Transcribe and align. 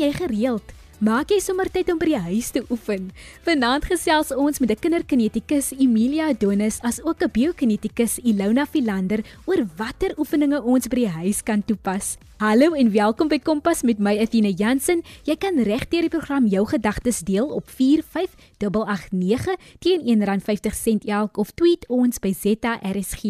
jy 0.00 0.12
gereeld? 0.16 0.76
Maak 1.00 1.30
jy 1.32 1.38
sommer 1.40 1.68
tyd 1.72 1.88
om 1.88 1.96
by 1.96 2.10
die 2.10 2.18
huis 2.26 2.50
te 2.52 2.60
oefen? 2.68 3.06
Vanaand 3.46 3.86
gesels 3.88 4.32
ons 4.36 4.60
met 4.60 4.70
'n 4.70 4.80
kinderkinetikus 4.80 5.72
Emilia 5.72 6.28
Adonis 6.28 6.80
as 6.82 7.00
ook 7.00 7.22
'n 7.24 7.32
biokinetikus 7.32 8.18
Ilona 8.20 8.66
Philander 8.66 9.24
oor 9.46 9.64
watter 9.76 10.12
oefeninge 10.18 10.62
ons 10.62 10.88
by 10.88 10.96
die 10.96 11.08
huis 11.08 11.42
kan 11.42 11.62
toepas. 11.64 12.18
Hallo 12.36 12.74
en 12.74 12.92
welkom 12.92 13.28
by 13.28 13.38
Kompas 13.38 13.82
met 13.82 13.98
my 13.98 14.18
Athena 14.18 14.48
Jansen. 14.48 15.02
Jy 15.24 15.36
kan 15.36 15.56
regdeur 15.56 16.02
die 16.02 16.08
program 16.08 16.46
jou 16.46 16.66
gedagtes 16.66 17.20
deel 17.20 17.48
op 17.48 17.68
45889 17.70 19.56
teen 19.78 20.00
R1.50 20.00 21.08
elk 21.08 21.38
of 21.38 21.50
tweet 21.52 21.86
ons 21.88 22.18
by 22.18 22.32
ZRSG. 22.32 23.22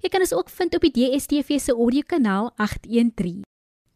Jy 0.00 0.08
kan 0.10 0.20
ons 0.20 0.34
ook 0.34 0.50
vind 0.50 0.74
op 0.74 0.80
die 0.80 0.92
DSTV 0.92 1.58
se 1.60 1.72
audiokanaal 1.72 2.52
813. 2.56 3.44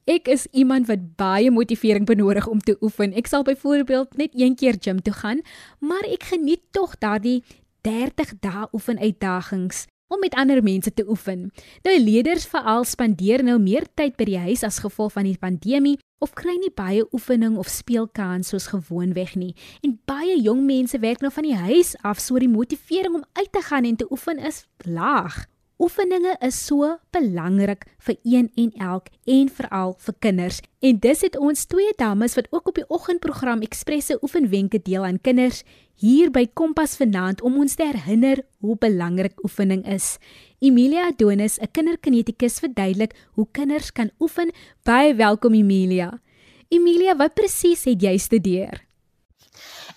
Ek 0.09 0.25
is 0.33 0.47
iemand 0.57 0.87
wat 0.89 1.03
baie 1.21 1.51
motivering 1.53 2.07
benodig 2.09 2.47
om 2.49 2.63
te 2.65 2.79
oefen. 2.81 3.13
Ek 3.13 3.27
sal 3.29 3.43
byvoorbeeld 3.45 4.17
net 4.17 4.33
een 4.33 4.55
keer 4.57 4.79
gym 4.81 5.03
toe 5.05 5.13
gaan, 5.13 5.43
maar 5.85 6.07
ek 6.09 6.31
geniet 6.31 6.63
tog 6.73 6.95
daardie 6.97 7.43
30 7.85 8.33
dae 8.41 8.65
oefen 8.73 8.97
uitdagings 8.97 9.85
om 10.09 10.23
met 10.25 10.33
ander 10.33 10.63
mense 10.65 10.95
te 10.95 11.05
oefen. 11.05 11.51
Nou 11.85 11.93
leerders 12.01 12.49
veral 12.49 12.89
spandeer 12.89 13.45
nou 13.45 13.59
meer 13.61 13.85
tyd 14.01 14.17
by 14.17 14.25
die 14.31 14.41
huis 14.47 14.65
as 14.65 14.81
gevolg 14.81 15.13
van 15.19 15.29
die 15.29 15.37
pandemie 15.37 15.99
of 16.25 16.33
kry 16.33 16.57
nie 16.57 16.73
baie 16.73 17.05
oefening 17.13 17.61
of 17.61 17.69
speelkans 17.69 18.49
soos 18.49 18.71
gewoonweg 18.73 19.37
nie. 19.37 19.53
En 19.85 19.99
baie 20.09 20.41
jong 20.41 20.65
mense 20.65 20.97
werk 21.05 21.21
nou 21.21 21.35
van 21.37 21.51
die 21.51 21.59
huis 21.69 21.93
af, 22.01 22.17
so 22.17 22.41
die 22.41 22.49
motivering 22.49 23.21
om 23.21 23.29
uit 23.37 23.53
te 23.53 23.61
gaan 23.69 23.85
en 23.85 24.01
te 24.01 24.09
oefen 24.09 24.41
is 24.41 24.65
laag. 24.89 25.45
Oefeninge 25.79 26.33
is 26.43 26.57
so 26.59 26.97
belangrik 27.15 27.85
vir 28.03 28.17
een 28.27 28.49
en 28.59 28.73
elk 28.83 29.13
en 29.31 29.51
veral 29.59 29.93
vir 30.03 30.15
kinders. 30.19 30.57
En 30.83 30.97
dis 30.99 31.21
het 31.23 31.37
ons 31.39 31.69
twee 31.71 31.93
dames 32.01 32.35
wat 32.35 32.49
ook 32.51 32.73
op 32.73 32.81
die 32.81 32.87
oggendprogram 32.91 33.63
Ekspresse 33.63 34.17
oefenwenke 34.19 34.81
deel 34.83 35.07
aan 35.07 35.21
kinders 35.23 35.63
hier 36.03 36.33
by 36.35 36.49
Kompas 36.51 36.97
vanaand 36.99 37.45
om 37.47 37.61
ons 37.63 37.79
te 37.79 37.87
herinner 37.87 38.43
hoe 38.59 38.75
belangrik 38.75 39.39
oefening 39.47 39.87
is. 39.87 40.17
Emilia 40.59 41.07
Adonis, 41.13 41.61
'n 41.63 41.71
kinderkinetikus, 41.71 42.59
verduidelik 42.59 43.15
hoe 43.39 43.47
kinders 43.53 43.93
kan 43.93 44.11
oefen. 44.19 44.51
Baie 44.83 45.15
welkom 45.15 45.55
Emilia. 45.55 46.21
Emilia, 46.69 47.17
wat 47.17 47.35
presies 47.35 47.85
het 47.85 48.03
jy 48.03 48.19
studeer? 48.19 48.88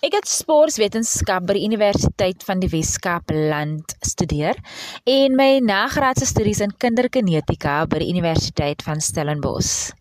Ek 0.02 0.16
het 0.18 0.26
sportwetenskap 0.26 1.44
by 1.46 1.54
die 1.60 1.68
Universiteit 1.68 2.42
van 2.48 2.58
die 2.58 2.72
Wes-Kaap 2.72 3.30
land 3.30 3.92
studeer 4.02 4.58
en 5.06 5.36
my 5.38 5.60
nagraadse 5.62 6.26
studies 6.26 6.58
in 6.66 6.72
kinderkinetika 6.74 7.76
by 7.86 8.00
die 8.02 8.08
Universiteit 8.10 8.82
van 8.82 8.98
Stellenbosch. 8.98 9.92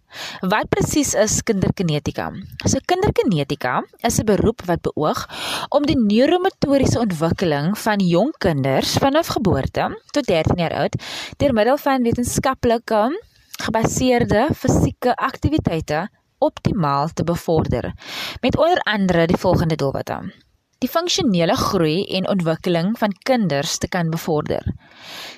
Wat 0.41 0.71
presies 0.73 1.13
is 1.13 1.35
kinderkinetika? 1.45 2.31
So 2.65 2.81
kinderkinetika 2.89 3.83
is 4.01 4.17
'n 4.23 4.25
beroep 4.25 4.65
wat 4.71 4.81
beoog 4.89 5.21
om 5.69 5.85
die 5.85 6.01
neuromotoriese 6.01 6.99
ontwikkeling 7.05 7.77
van 7.77 8.01
jong 8.01 8.33
kinders 8.39 8.97
vanaf 8.97 9.37
geboorte 9.37 9.93
tot 10.17 10.25
13 10.25 10.57
jaar 10.57 10.73
oud 10.81 10.97
deur 11.37 11.53
middel 11.53 11.77
van 11.77 12.03
wetenskaplike 12.03 13.21
gebaseerde 13.61 14.49
fisieke 14.57 15.13
aktiwiteite 15.17 16.09
optimaal 16.41 17.09
te 17.15 17.25
bevorder 17.25 17.93
met 18.41 18.57
onder 18.57 18.79
andere 18.79 19.27
die 19.27 19.37
volgende 19.37 19.77
doelwitte: 19.77 20.33
die 20.81 20.89
funksionele 20.89 21.57
groei 21.57 22.07
en 22.17 22.29
ontwikkeling 22.29 22.95
van 22.99 23.13
kinders 23.29 23.77
te 23.79 23.89
kan 23.89 24.11
bevorder, 24.11 24.65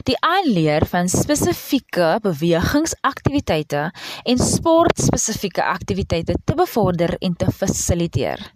die 0.07 0.15
aanleer 0.23 0.87
van 0.87 1.11
spesifieke 1.11 2.19
bewegingsaktiwiteite 2.23 3.89
en 4.23 4.39
sportspesifieke 4.39 5.65
aktiwiteite 5.65 6.39
te 6.45 6.55
bevorder 6.55 7.17
en 7.19 7.35
te 7.37 7.51
fasiliteer. 7.51 8.53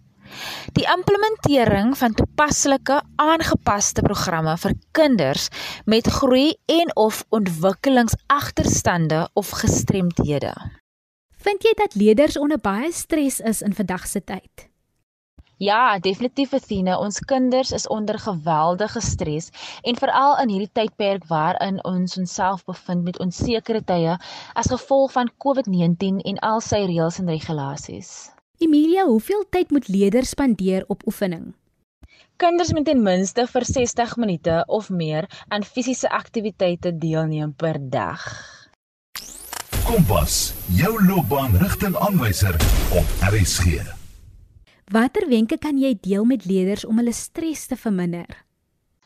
Die 0.75 0.87
implementering 0.91 1.97
van 1.97 2.13
toepaslike 2.13 3.01
aangepaste 3.15 4.01
programme 4.01 4.57
vir 4.63 4.75
kinders 4.91 5.47
met 5.85 6.11
groei 6.19 6.55
en 6.65 6.95
of 6.95 7.23
ontwikkelingsagterstande 7.29 9.29
of 9.33 9.49
gestremdhede. 9.63 10.53
Vind 11.47 11.63
jy 11.63 11.71
dat 11.79 11.93
leerders 11.95 12.35
onder 12.35 12.59
baie 12.59 12.89
stres 12.91 13.37
is 13.39 13.61
in 13.63 13.71
vandag 13.73 14.07
se 14.07 14.19
tyd? 14.19 14.65
Ja, 15.63 15.95
definitief 15.99 16.51
Athena. 16.53 16.97
Ons 16.99 17.21
kinders 17.23 17.71
is 17.71 17.85
onder 17.87 18.19
geweldige 18.19 18.99
stres 19.01 19.47
en 19.81 19.95
veral 19.95 20.35
in 20.41 20.51
hierdie 20.51 20.73
tydperk 20.79 21.23
waarin 21.29 21.79
ons 21.87 22.17
onsself 22.19 22.65
bevind 22.67 23.07
met 23.07 23.21
onsekere 23.23 23.79
tye 23.93 24.17
as 24.59 24.71
gevolg 24.73 25.15
van 25.15 25.31
COVID-19 25.45 26.19
en 26.33 26.41
al 26.49 26.59
sy 26.67 26.81
reëls 26.83 27.21
en 27.23 27.31
regulasies. 27.31 28.11
Emilia, 28.59 29.07
hoeveel 29.07 29.47
tyd 29.49 29.71
moet 29.71 29.87
leerders 29.87 30.35
spandeer 30.35 30.83
op 30.91 31.07
oefening? 31.07 31.53
Kinders 32.35 32.75
moet 32.75 32.91
ten 32.91 33.07
minste 33.07 33.47
vir 33.47 33.69
60 33.71 34.19
minute 34.19 34.59
of 34.67 34.91
meer 34.91 35.31
aan 35.47 35.63
fisiese 35.63 36.11
aktiwiteite 36.11 36.97
deelneem 36.97 37.55
per 37.55 37.79
dag. 37.79 38.56
Kompas, 39.87 40.51
jou 40.75 40.89
loopbaanrigtingaanwyser 41.07 42.57
op 42.99 43.11
RSG. 43.23 43.77
Watter 44.91 45.29
wenke 45.31 45.55
kan 45.63 45.79
jy 45.79 45.93
deel 46.03 46.25
met 46.27 46.43
leerders 46.43 46.83
om 46.83 46.99
hulle 46.99 47.13
stres 47.15 47.63
te 47.71 47.77
verminder? 47.79 48.27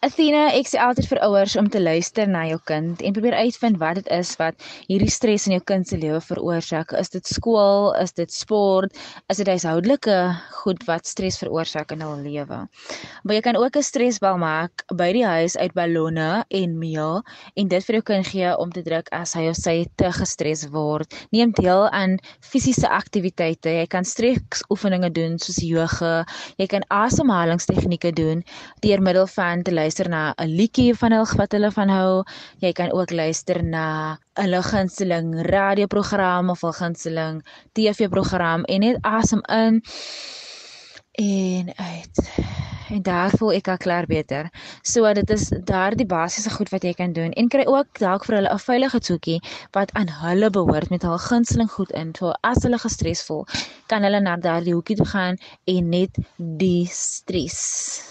Athena, 0.01 0.47
ek 0.57 0.65
sê 0.65 0.79
altyd 0.81 1.05
vir 1.11 1.19
ouers 1.27 1.53
om 1.61 1.67
te 1.69 1.77
luister 1.77 2.25
na 2.25 2.39
jou 2.49 2.55
kind 2.65 3.03
en 3.05 3.13
probeer 3.13 3.35
uitvind 3.37 3.77
wat 3.77 3.99
dit 3.99 4.07
is 4.15 4.31
wat 4.39 4.63
hierdie 4.87 5.11
stres 5.13 5.43
in 5.45 5.53
jou 5.53 5.61
kind 5.69 5.85
se 5.85 5.99
lewe 6.01 6.17
veroorsaak. 6.25 6.95
Is 6.97 7.13
dit 7.13 7.29
skool, 7.29 7.91
is 8.01 8.09
dit 8.17 8.33
sport, 8.33 8.97
is 9.29 9.37
dit 9.37 9.51
huishoudelike 9.53 10.15
goed 10.63 10.81
wat 10.87 11.05
stres 11.05 11.37
veroorsaak 11.37 11.93
in 11.93 12.01
hul 12.01 12.15
lewe? 12.25 12.63
Maar 13.21 13.37
jy 13.37 13.43
kan 13.45 13.59
ook 13.61 13.77
'n 13.77 13.85
stresbal 13.85 14.39
maak 14.41 14.81
by 14.89 15.11
die 15.13 15.21
huis 15.21 15.53
uit 15.55 15.75
ballonne 15.77 16.45
en 16.49 16.79
meel 16.79 17.21
en 17.53 17.67
dit 17.67 17.85
vir 17.85 18.01
jou 18.01 18.01
kind 18.01 18.25
gee 18.25 18.57
om 18.57 18.71
te 18.71 18.81
druk 18.81 19.05
as 19.13 19.35
hy 19.37 19.53
of 19.53 19.55
sy 19.55 19.85
te 20.01 20.09
gestres 20.09 20.65
word. 20.73 21.13
Neem 21.29 21.53
deel 21.53 21.85
aan 21.93 22.17
fisiese 22.41 22.89
aktiwiteite. 22.89 23.69
Jy 23.69 23.85
kan 23.85 24.03
stresoefeninge 24.03 25.13
doen 25.13 25.37
soos 25.37 25.61
yoga. 25.61 26.25
Jy 26.57 26.65
kan 26.65 26.81
asemhalingstegnieke 26.89 28.11
doen 28.11 28.43
deur 28.81 28.99
middel 28.99 29.27
van 29.27 29.61
te 29.61 29.71
luister 29.71 29.90
na 29.99 30.33
'n 30.37 30.47
liedjie 30.47 30.95
van 30.95 31.11
hulle 31.11 31.37
wat 31.37 31.51
hulle 31.51 31.71
van 31.71 31.89
hou. 31.89 32.23
Jy 32.59 32.71
kan 32.71 32.91
ook 32.91 33.11
luister 33.11 33.63
na 33.63 34.17
'n 34.37 34.63
gunsteling 34.63 35.41
radioprogram 35.41 36.49
of 36.49 36.63
'n 36.63 36.73
gunsteling 36.73 37.45
TV-program 37.73 38.63
en 38.63 38.79
net 38.79 38.97
asem 39.01 39.41
in 39.47 39.81
en 41.11 41.73
uit. 41.75 42.29
En 42.89 43.01
daar 43.01 43.29
voel 43.29 43.53
ek 43.53 43.67
al 43.67 43.77
klaar 43.77 44.05
beter. 44.05 44.49
So 44.81 45.13
dit 45.13 45.29
is 45.29 45.47
daardie 45.63 46.05
basiese 46.05 46.49
goed 46.49 46.69
wat 46.69 46.83
jy 46.83 46.93
kan 46.93 47.13
doen 47.13 47.31
en 47.31 47.47
kry 47.47 47.63
ook 47.65 47.99
dalk 47.99 48.25
vir 48.27 48.35
hulle 48.35 48.53
'n 48.53 48.65
veilige 48.67 48.99
toetjie 48.99 49.39
wat 49.71 49.91
aan 49.93 50.09
hulle 50.09 50.49
behoort 50.49 50.89
met 50.89 51.01
hul 51.01 51.17
gunsteling 51.17 51.71
goed 51.71 51.91
in. 51.91 52.15
So 52.15 52.33
as 52.41 52.63
hulle 52.63 52.79
gestres 52.79 53.23
voel, 53.23 53.45
kan 53.87 54.03
hulle 54.03 54.19
na 54.19 54.37
daardie 54.37 54.73
hoekie 54.73 54.95
toe 54.95 55.05
gaan 55.05 55.37
en 55.65 55.89
net 55.89 56.17
die 56.37 56.87
stres 56.91 58.10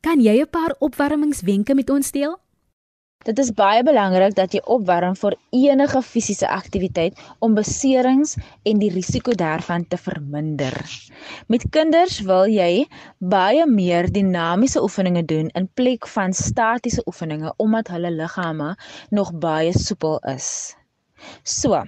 Kan 0.00 0.20
jy 0.24 0.40
'n 0.40 0.48
paar 0.48 0.72
opwarmingswenke 0.86 1.74
met 1.76 1.90
ons 1.90 2.10
deel? 2.10 2.38
Dit 3.28 3.38
is 3.42 3.50
baie 3.52 3.82
belangrik 3.84 4.32
dat 4.34 4.54
jy 4.56 4.60
opwarm 4.64 5.16
vir 5.22 5.34
enige 5.52 6.00
fisiese 6.02 6.48
aktiwiteit 6.48 7.18
om 7.44 7.54
beserings 7.58 8.32
en 8.64 8.80
die 8.80 8.88
risiko 8.94 9.34
daarvan 9.42 9.84
te 9.88 9.98
verminder. 10.00 10.72
Met 11.52 11.66
kinders 11.76 12.16
wil 12.30 12.48
jy 12.48 12.86
baie 13.18 13.66
meer 13.66 14.08
dinamiese 14.08 14.80
oefeninge 14.80 15.24
doen 15.34 15.52
in 15.60 15.68
plek 15.68 16.08
van 16.14 16.32
statiese 16.32 17.04
oefeninge 17.04 17.52
omdat 17.58 17.92
hulle 17.92 18.10
liggame 18.10 18.70
nog 19.10 19.34
baie 19.36 19.76
soepel 19.76 20.16
is. 20.32 20.74
So, 21.44 21.84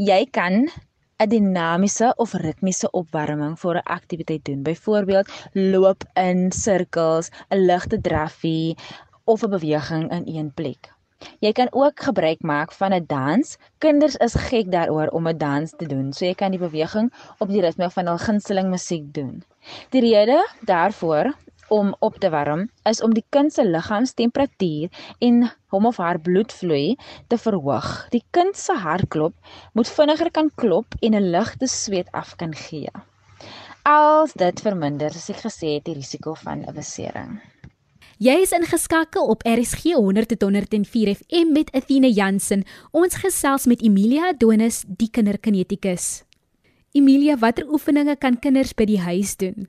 jy 0.00 0.24
kan 0.30 0.70
'n 1.18 1.28
dinamiese 1.28 2.14
of 2.16 2.32
ritmiese 2.44 2.88
opwarming 2.90 3.56
vir 3.62 3.76
'n 3.76 3.88
aktiwiteit 3.96 4.44
doen. 4.44 4.62
Byvoorbeeld 4.62 5.28
loop 5.52 6.04
in 6.14 6.52
sirkels, 6.52 7.30
'n 7.50 7.64
ligte 7.66 8.00
draffie 8.00 8.76
of 9.24 9.42
'n 9.42 9.50
beweging 9.50 10.10
in 10.10 10.24
een 10.36 10.50
plek. 10.54 10.92
Jy 11.38 11.52
kan 11.52 11.68
ook 11.70 12.00
gebruik 12.02 12.40
maak 12.42 12.72
van 12.72 12.92
'n 12.94 13.04
dans. 13.06 13.56
Kinders 13.78 14.16
is 14.16 14.34
gek 14.34 14.70
daaroor 14.70 15.08
om 15.08 15.28
'n 15.28 15.38
dans 15.38 15.70
te 15.76 15.86
doen. 15.86 16.12
So 16.12 16.24
jy 16.24 16.34
kan 16.34 16.50
die 16.50 16.58
beweging 16.58 17.12
op 17.38 17.48
die 17.48 17.60
ritme 17.60 17.90
van 17.90 18.06
hul 18.06 18.18
gunsteling 18.18 18.68
musiek 18.68 19.14
doen. 19.14 19.44
Die 19.90 20.00
rede 20.00 20.48
daarvoor 20.60 21.34
om 21.72 21.94
op 22.04 22.18
te 22.20 22.28
warm 22.30 22.66
is 22.88 23.00
om 23.02 23.14
die 23.16 23.24
kind 23.32 23.52
se 23.52 23.64
liggaamstemperatuur 23.64 24.90
en 25.24 25.46
hom 25.72 25.86
of 25.88 25.96
haar 25.96 26.20
bloedvloei 26.20 26.96
te 27.32 27.38
verhoog. 27.40 27.88
Die 28.12 28.24
kind 28.36 28.58
se 28.60 28.76
hartklop 28.76 29.32
moet 29.72 29.88
vinniger 29.88 30.30
kan 30.30 30.50
klop 30.54 30.98
en 31.00 31.16
'n 31.16 31.30
ligte 31.30 31.66
sweet 31.66 32.12
af 32.12 32.36
kan 32.36 32.54
gee. 32.54 32.92
Als 33.82 34.32
dit 34.32 34.60
verminder, 34.60 35.10
soos 35.10 35.30
ek 35.30 35.40
gesê 35.42 35.74
het, 35.74 35.84
die 35.84 35.94
risiko 35.94 36.34
van 36.34 36.64
'n 36.68 36.74
besering. 36.74 37.40
Jy 38.18 38.36
is 38.42 38.52
ingeskakel 38.52 39.24
op 39.26 39.42
RSG 39.42 39.96
100.104 39.98 41.14
FM 41.16 41.52
met 41.52 41.72
Athena 41.72 42.06
Jansen. 42.06 42.64
Ons 42.90 43.14
gesels 43.14 43.66
met 43.66 43.82
Emilia 43.82 44.28
Adonis, 44.28 44.84
die 44.86 45.10
kinderkinetikus. 45.10 46.22
Emilia, 46.92 47.36
watter 47.36 47.66
oefeninge 47.66 48.16
kan 48.16 48.38
kinders 48.38 48.74
by 48.74 48.84
die 48.84 49.00
huis 49.00 49.36
doen? 49.36 49.66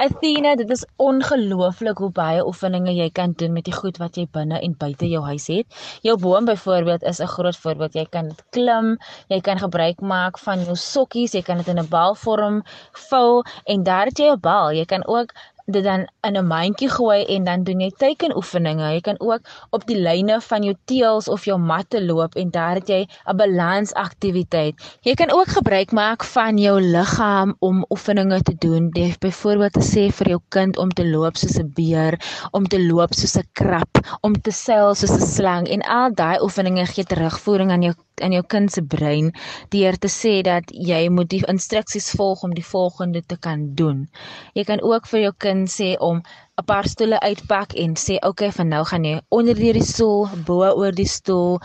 Athena, 0.00 0.54
dit 0.56 0.70
is 0.72 0.82
ongelooflik 0.96 1.98
hoe 2.00 2.08
baie 2.16 2.40
oefeninge 2.48 2.94
jy 2.96 3.10
kan 3.12 3.34
doen 3.36 3.52
met 3.52 3.66
die 3.68 3.74
goed 3.76 3.98
wat 4.00 4.16
jy 4.16 4.24
binne 4.32 4.56
en 4.64 4.72
buite 4.80 5.04
jou 5.10 5.20
huis 5.26 5.50
het. 5.52 5.66
Jou 6.06 6.14
boom 6.22 6.48
byvoorbeeld 6.48 7.02
is 7.10 7.20
'n 7.20 7.28
groot 7.28 7.56
voorbeeld. 7.56 7.94
Jy 7.94 8.06
kan 8.10 8.28
dit 8.28 8.42
klim, 8.56 8.96
jy 9.28 9.40
kan 9.40 9.58
gebruik 9.58 10.00
maak 10.00 10.38
van 10.38 10.64
jou 10.64 10.76
sokkies, 10.76 11.34
jy 11.34 11.42
kan 11.42 11.56
dit 11.58 11.68
in 11.68 11.78
'n 11.78 11.88
balvorm 11.88 12.62
vou 13.10 13.42
en 13.64 13.82
daar 13.82 14.06
het 14.06 14.18
jy 14.18 14.32
'n 14.32 14.40
bal. 14.40 14.72
Jy 14.72 14.84
kan 14.84 15.06
ook 15.06 15.34
dit 15.66 15.84
dan 15.84 16.06
in 16.26 16.36
'n 16.36 16.46
mandjie 16.46 16.88
gooi 16.90 17.24
en 17.24 17.44
dan 17.44 17.64
doen 17.64 17.80
jy 17.80 17.90
tekenoefeninge. 17.90 18.92
Jy 18.92 19.00
kan 19.00 19.20
ook 19.20 19.40
op 19.70 19.86
die 19.86 19.96
lyne 19.96 20.40
van 20.40 20.62
jou 20.62 20.74
teels 20.84 21.28
of 21.28 21.44
jou 21.44 21.58
matte 21.58 22.04
loop 22.04 22.34
en 22.34 22.50
daar 22.50 22.74
het 22.74 22.88
jy 22.88 23.06
'n 23.26 23.36
balansaktiwiteit. 23.36 24.74
Jy 25.02 25.14
kan 25.14 25.30
ook 25.30 25.48
gebruik 25.48 25.92
maak 25.92 26.24
van 26.24 26.58
jou 26.58 26.80
liggaam 26.80 27.56
om 27.58 27.84
oefeninge 27.90 28.42
te 28.42 28.54
doen. 28.58 28.90
Jy 28.92 29.14
byvoorbeeld 29.18 29.72
te 29.72 29.80
sê 29.80 30.12
vir 30.12 30.28
jou 30.28 30.40
kind 30.48 30.76
om 30.76 30.90
te 30.90 31.06
loop 31.06 31.36
soos 31.36 31.58
'n 31.58 31.72
beer, 31.74 32.18
om 32.50 32.66
te 32.66 32.80
loop 32.86 33.14
soos 33.14 33.36
'n 33.36 33.48
krab, 33.52 33.92
om 34.20 34.40
te 34.40 34.50
seil 34.50 34.94
soos 34.94 35.10
'n 35.10 35.26
slang 35.26 35.68
en 35.68 35.82
al 35.82 36.14
daai 36.14 36.40
oefeninge 36.40 36.86
gee 36.86 37.04
terugvoering 37.04 37.70
aan 37.70 37.82
jou 37.82 37.94
in 38.20 38.32
jou 38.32 38.42
kind 38.42 38.72
se 38.72 38.82
brein 38.82 39.32
deur 39.74 39.96
te 39.98 40.08
sê 40.08 40.42
dat 40.46 40.64
jy 40.70 41.08
moet 41.08 41.30
die 41.32 41.42
instruksies 41.48 42.10
volg 42.18 42.42
om 42.46 42.54
die 42.54 42.64
volgende 42.64 43.22
te 43.26 43.36
kan 43.36 43.74
doen. 43.74 44.08
Jy 44.54 44.64
kan 44.64 44.80
ook 44.82 45.06
vir 45.10 45.20
jou 45.20 45.32
kind 45.38 45.51
sê 45.70 45.88
om 45.98 46.22
'n 46.60 46.64
paar 46.70 46.86
stoele 46.92 47.18
uitpak 47.20 47.74
en 47.84 47.96
sê 47.96 48.18
okay, 48.28 48.50
van 48.58 48.68
nou 48.68 48.84
gaan 48.90 49.04
jy 49.04 49.20
onder 49.28 49.54
die 49.54 49.82
stoel, 49.82 50.28
bo 50.46 50.60
oor 50.80 50.92
die 50.92 51.08
stoel 51.08 51.60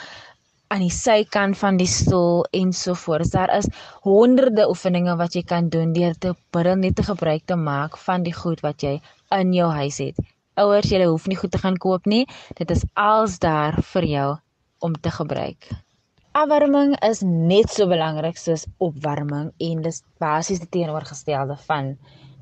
aan 0.67 0.83
die 0.83 0.91
sykant 0.91 1.57
van 1.57 1.77
die 1.79 1.87
stoel 1.87 2.45
ensovoorts. 2.51 3.31
Daar 3.35 3.53
is 3.57 3.69
honderde 4.03 4.67
oefeninge 4.69 5.15
wat 5.15 5.35
jy 5.35 5.43
kan 5.43 5.69
doen 5.69 5.93
deur 5.93 6.15
te 6.19 6.33
bidden 6.51 6.79
net 6.79 6.95
te 6.95 7.03
gebruik 7.03 7.45
te 7.45 7.55
maak 7.55 7.97
van 7.97 8.23
die 8.23 8.35
goed 8.35 8.63
wat 8.65 8.83
jy 8.83 8.97
in 9.37 9.53
jou 9.53 9.69
huis 9.71 9.97
het. 10.03 10.19
Ouers, 10.57 10.89
jy 10.91 11.05
hoef 11.05 11.27
nie 11.27 11.39
goed 11.39 11.51
te 11.51 11.61
gaan 11.63 11.77
koop 11.77 12.05
nie. 12.05 12.25
Dit 12.57 12.71
is 12.71 12.83
als 12.93 13.39
daar 13.39 13.79
vir 13.93 14.05
jou 14.11 14.29
om 14.79 14.95
te 14.95 15.11
gebruik. 15.11 15.69
Afwarming 16.37 16.95
is 17.01 17.23
net 17.25 17.71
so 17.73 17.87
belangrik 17.89 18.37
soos 18.37 18.67
opwarming 18.77 19.51
en 19.57 19.81
dis 19.81 20.03
basies 20.21 20.59
die 20.61 20.69
teenoorgestelde 20.75 21.55
van 21.69 21.95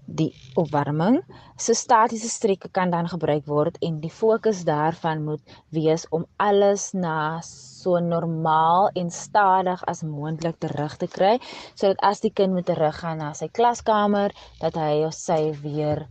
die 0.06 0.32
opwarming. 0.56 1.22
So 1.58 1.74
statiese 1.74 2.30
strekke 2.30 2.70
kan 2.70 2.92
dan 2.94 3.10
gebruik 3.10 3.46
word 3.50 3.78
en 3.82 4.00
die 4.04 4.12
fokus 4.14 4.64
daarvan 4.68 5.24
moet 5.26 5.56
wees 5.74 6.06
om 6.10 6.26
alles 6.38 6.92
na 6.94 7.42
so 7.42 8.00
normaal 8.00 8.90
en 8.94 9.12
stadig 9.12 9.84
as 9.86 10.04
moontlik 10.04 10.58
terug 10.60 10.98
te 10.98 11.08
kry 11.08 11.36
sodat 11.76 12.02
as 12.02 12.22
die 12.24 12.34
kind 12.34 12.54
moet 12.54 12.66
teruggaan 12.70 13.22
na 13.22 13.34
sy 13.38 13.50
klaskamer 13.50 14.34
dat 14.62 14.78
hy 14.80 15.04
of 15.06 15.14
sy 15.14 15.54
weer 15.62 16.06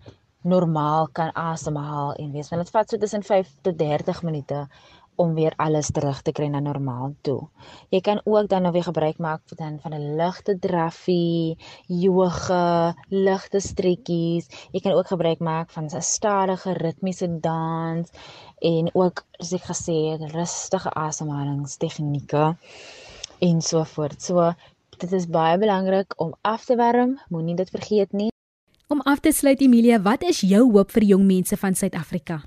normaal 0.44 1.08
kan 1.16 1.32
asemhaal 1.34 2.12
en 2.20 2.32
wees 2.34 2.50
want 2.52 2.62
dit 2.62 2.74
vat 2.74 2.90
so 2.90 3.00
tussen 3.00 3.24
5 3.26 3.54
tot 3.66 3.78
30 3.80 4.22
minute 4.28 4.66
om 5.16 5.34
weer 5.34 5.52
alles 5.56 5.90
terug 5.90 6.22
te 6.22 6.32
kry 6.32 6.46
na 6.50 6.60
normaal 6.60 7.14
toe. 7.20 7.48
Jy 7.90 8.00
kan 8.00 8.20
ook 8.24 8.48
dan 8.48 8.62
nou 8.62 8.72
weer 8.72 8.86
gebruik 8.86 9.18
maak 9.18 9.40
van 9.56 9.78
van 9.82 9.92
'n 9.94 10.16
ligte 10.16 10.58
draffie, 10.58 11.56
yoga, 11.86 12.94
ligte 13.08 13.60
strekkies. 13.60 14.46
Jy 14.72 14.80
kan 14.80 14.92
ook 14.92 15.06
gebruik 15.06 15.38
maak 15.38 15.70
van 15.70 15.84
'n 15.84 16.02
stadige 16.02 16.72
ritmiese 16.72 17.40
dans 17.40 18.10
en 18.58 18.90
ook 18.92 19.24
soos 19.38 19.52
ek 19.52 19.66
gesê 19.70 19.98
het, 20.12 20.32
rustige 20.32 20.90
asemhalingstegnieke 20.90 22.56
en 23.38 23.60
so 23.60 23.84
voort. 23.84 24.22
So 24.22 24.52
dit 24.98 25.12
is 25.12 25.26
baie 25.26 25.58
belangrik 25.58 26.14
om 26.16 26.34
af 26.40 26.64
te 26.64 26.76
warm, 26.76 27.18
moenie 27.28 27.56
dit 27.56 27.70
vergeet 27.70 28.12
nie. 28.12 28.30
Om 28.88 29.00
af 29.00 29.20
te 29.20 29.32
sluit 29.32 29.60
Emilia, 29.60 30.00
wat 30.02 30.22
is 30.22 30.40
jou 30.40 30.72
hoop 30.72 30.90
vir 30.90 31.02
jong 31.02 31.24
mense 31.26 31.56
van 31.56 31.74
Suid-Afrika? 31.74 32.42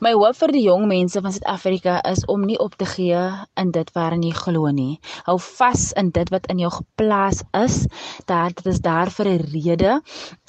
My 0.00 0.14
hoop 0.16 0.32
vir 0.38 0.52
die 0.56 0.62
jong 0.64 0.86
mense 0.88 1.20
van 1.20 1.32
Suid-Afrika 1.34 1.98
is 2.08 2.22
om 2.32 2.46
nie 2.48 2.56
op 2.64 2.72
te 2.80 2.86
gee 2.88 3.18
in 3.60 3.72
dit 3.74 3.90
waarin 3.92 4.22
jy 4.24 4.30
glo 4.32 4.70
nie. 4.72 4.94
Hou 5.26 5.34
vas 5.44 5.90
in 6.00 6.08
dit 6.16 6.32
wat 6.32 6.48
in 6.48 6.62
jou 6.62 6.70
geplaas 6.72 7.42
is. 7.58 7.82
Dat 8.24 8.56
dit 8.56 8.70
is 8.72 8.80
daar 8.80 9.12
vir 9.12 9.28
'n 9.28 9.44
rede. 9.52 10.00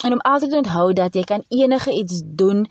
En 0.06 0.14
om 0.14 0.24
altyd 0.24 0.52
te 0.52 0.62
onthou 0.64 0.94
dat 0.94 1.14
jy 1.16 1.24
kan 1.24 1.44
enige 1.50 1.92
iets 1.92 2.22
doen 2.24 2.66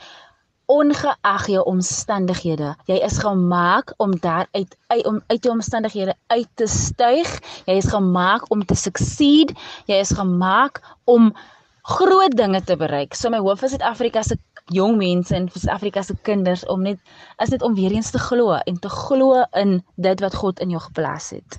ongeag 0.66 1.46
jou 1.46 1.64
omstandighede. 1.64 2.74
Jy 2.86 2.96
is 3.04 3.18
gemaak 3.18 3.94
om 3.96 4.16
daar 4.20 4.48
uit, 4.52 4.76
uit 4.86 5.06
om 5.06 5.22
uit 5.26 5.44
jou 5.44 5.54
omstandighede 5.54 6.14
uit 6.26 6.48
te 6.54 6.66
styg. 6.66 7.28
Jy 7.66 7.74
is 7.74 7.92
gemaak 7.92 8.50
om 8.50 8.64
te 8.64 8.74
succeed. 8.74 9.52
Jy 9.86 10.00
is 10.00 10.10
gemaak 10.10 10.80
om 11.04 11.34
groot 11.82 12.36
dinge 12.36 12.62
te 12.62 12.76
bereik. 12.76 13.14
So 13.14 13.30
my 13.32 13.40
hoop 13.42 13.58
vir 13.58 13.68
Suid-Afrika 13.72 14.22
se 14.22 14.36
jong 14.74 14.96
mense 14.96 15.34
en 15.34 15.48
vir 15.50 15.60
Suid-Afrika 15.60 16.02
se 16.02 16.14
kinders 16.26 16.64
om 16.66 16.82
net 16.86 16.98
is 17.42 17.50
dit 17.50 17.62
om 17.62 17.74
weer 17.74 17.92
eens 17.92 18.10
te 18.10 18.18
glo 18.18 18.54
en 18.54 18.78
te 18.78 18.88
glo 18.88 19.42
in 19.58 19.80
dit 19.96 20.20
wat 20.20 20.34
God 20.34 20.60
in 20.60 20.70
jou 20.70 20.82
geplaas 20.82 21.30
het. 21.34 21.58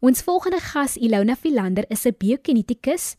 Ons 0.00 0.22
volgende 0.22 0.60
gas 0.62 0.96
Ilona 0.96 1.34
Philander 1.36 1.84
is 1.90 2.06
'n 2.06 2.14
biokinetikus. 2.18 3.16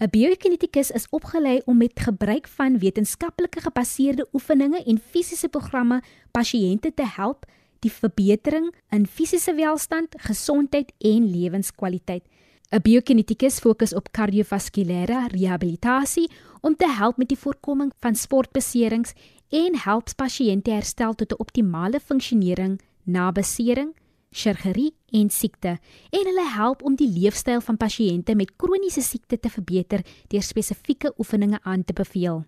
'n 0.00 0.10
Biokinetikus 0.10 0.90
is 0.90 1.08
opgelei 1.10 1.60
om 1.64 1.76
met 1.76 2.00
gebruik 2.00 2.48
van 2.48 2.78
wetenskaplike 2.78 3.60
gebaseerde 3.60 4.26
oefeninge 4.32 4.84
en 4.84 4.98
fisiese 4.98 5.48
programme 5.48 6.02
pasiënte 6.30 6.94
te 6.94 7.06
help 7.16 7.46
die 7.80 7.92
verbetering 7.92 8.74
in 8.90 9.06
fisiese 9.06 9.54
welstand, 9.54 10.14
gesondheid 10.16 10.92
en 10.98 11.30
lewenskwaliteit. 11.30 12.24
'n 12.70 12.82
Biokinetikus 12.82 13.58
fokus 13.58 13.92
op 13.94 14.12
kardiovaskulêre 14.14 15.26
rehabilitasie 15.32 16.30
om 16.60 16.76
te 16.76 16.86
help 16.86 17.16
met 17.16 17.28
die 17.28 17.38
voorkoming 17.38 17.90
van 17.98 18.14
sportbeserings 18.14 19.12
en 19.48 19.78
help 19.82 20.14
pasiënte 20.14 20.70
herstel 20.70 21.14
tot 21.14 21.32
'n 21.32 21.40
optimale 21.42 22.00
funksionering 22.00 22.80
na 23.04 23.32
besering, 23.32 23.90
chirurgie 24.30 24.94
en 25.10 25.30
siekte. 25.30 25.78
En 26.10 26.24
hulle 26.24 26.48
help 26.54 26.82
om 26.82 26.94
die 26.94 27.08
leefstyl 27.08 27.60
van 27.60 27.76
pasiënte 27.76 28.34
met 28.34 28.56
kroniese 28.56 29.02
siekte 29.02 29.40
te 29.40 29.48
verbeter 29.48 30.04
deur 30.28 30.42
spesifieke 30.42 31.12
oefeninge 31.18 31.58
aan 31.62 31.84
te 31.84 31.92
beveel. 31.92 32.44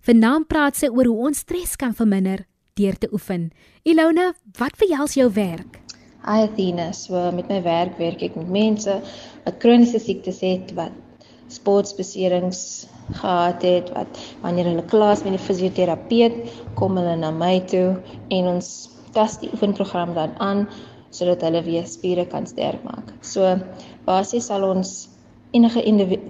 Vanaand 0.00 0.46
praat 0.46 0.76
sy 0.76 0.86
oor 0.86 1.04
hoe 1.04 1.26
ons 1.26 1.38
stres 1.38 1.76
kan 1.76 1.94
verminder 1.94 2.46
deur 2.74 2.98
te 2.98 3.08
oefen. 3.12 3.50
Ilona, 3.82 4.34
wat 4.58 4.76
vir 4.76 4.88
jou 4.88 5.04
is 5.04 5.14
jou 5.14 5.32
werk? 5.32 5.79
Hi 6.20 6.42
Athena, 6.44 6.92
so 6.92 7.16
met 7.32 7.48
my 7.48 7.62
werk 7.64 7.94
werk 7.96 8.20
ek 8.20 8.34
met 8.36 8.48
mense 8.52 8.92
wat 9.46 9.54
kroniese 9.62 9.96
siektes 10.04 10.42
het, 10.44 10.74
wat 10.76 10.92
sportbeserings 11.48 12.58
gehad 13.22 13.64
het, 13.64 13.88
wat 13.94 14.18
wanneer 14.42 14.68
hulle 14.68 14.84
klaar 14.90 15.16
met 15.24 15.38
die 15.38 15.40
fisioterapeut 15.40 16.36
kom 16.76 16.98
hulle 17.00 17.14
na 17.16 17.30
my 17.32 17.54
toe 17.72 17.94
en 18.36 18.50
ons 18.52 18.68
pas 19.16 19.38
die 19.40 19.48
oefenprogram 19.54 20.12
dan 20.18 20.34
aan 20.44 20.66
sodat 21.08 21.40
hulle 21.46 21.62
weer 21.64 21.88
spiere 21.88 22.26
kan 22.28 22.44
sterk 22.46 22.84
maak. 22.84 23.14
So 23.24 23.56
basies 24.04 24.50
sal 24.52 24.66
ons 24.68 25.08
enige 25.56 25.80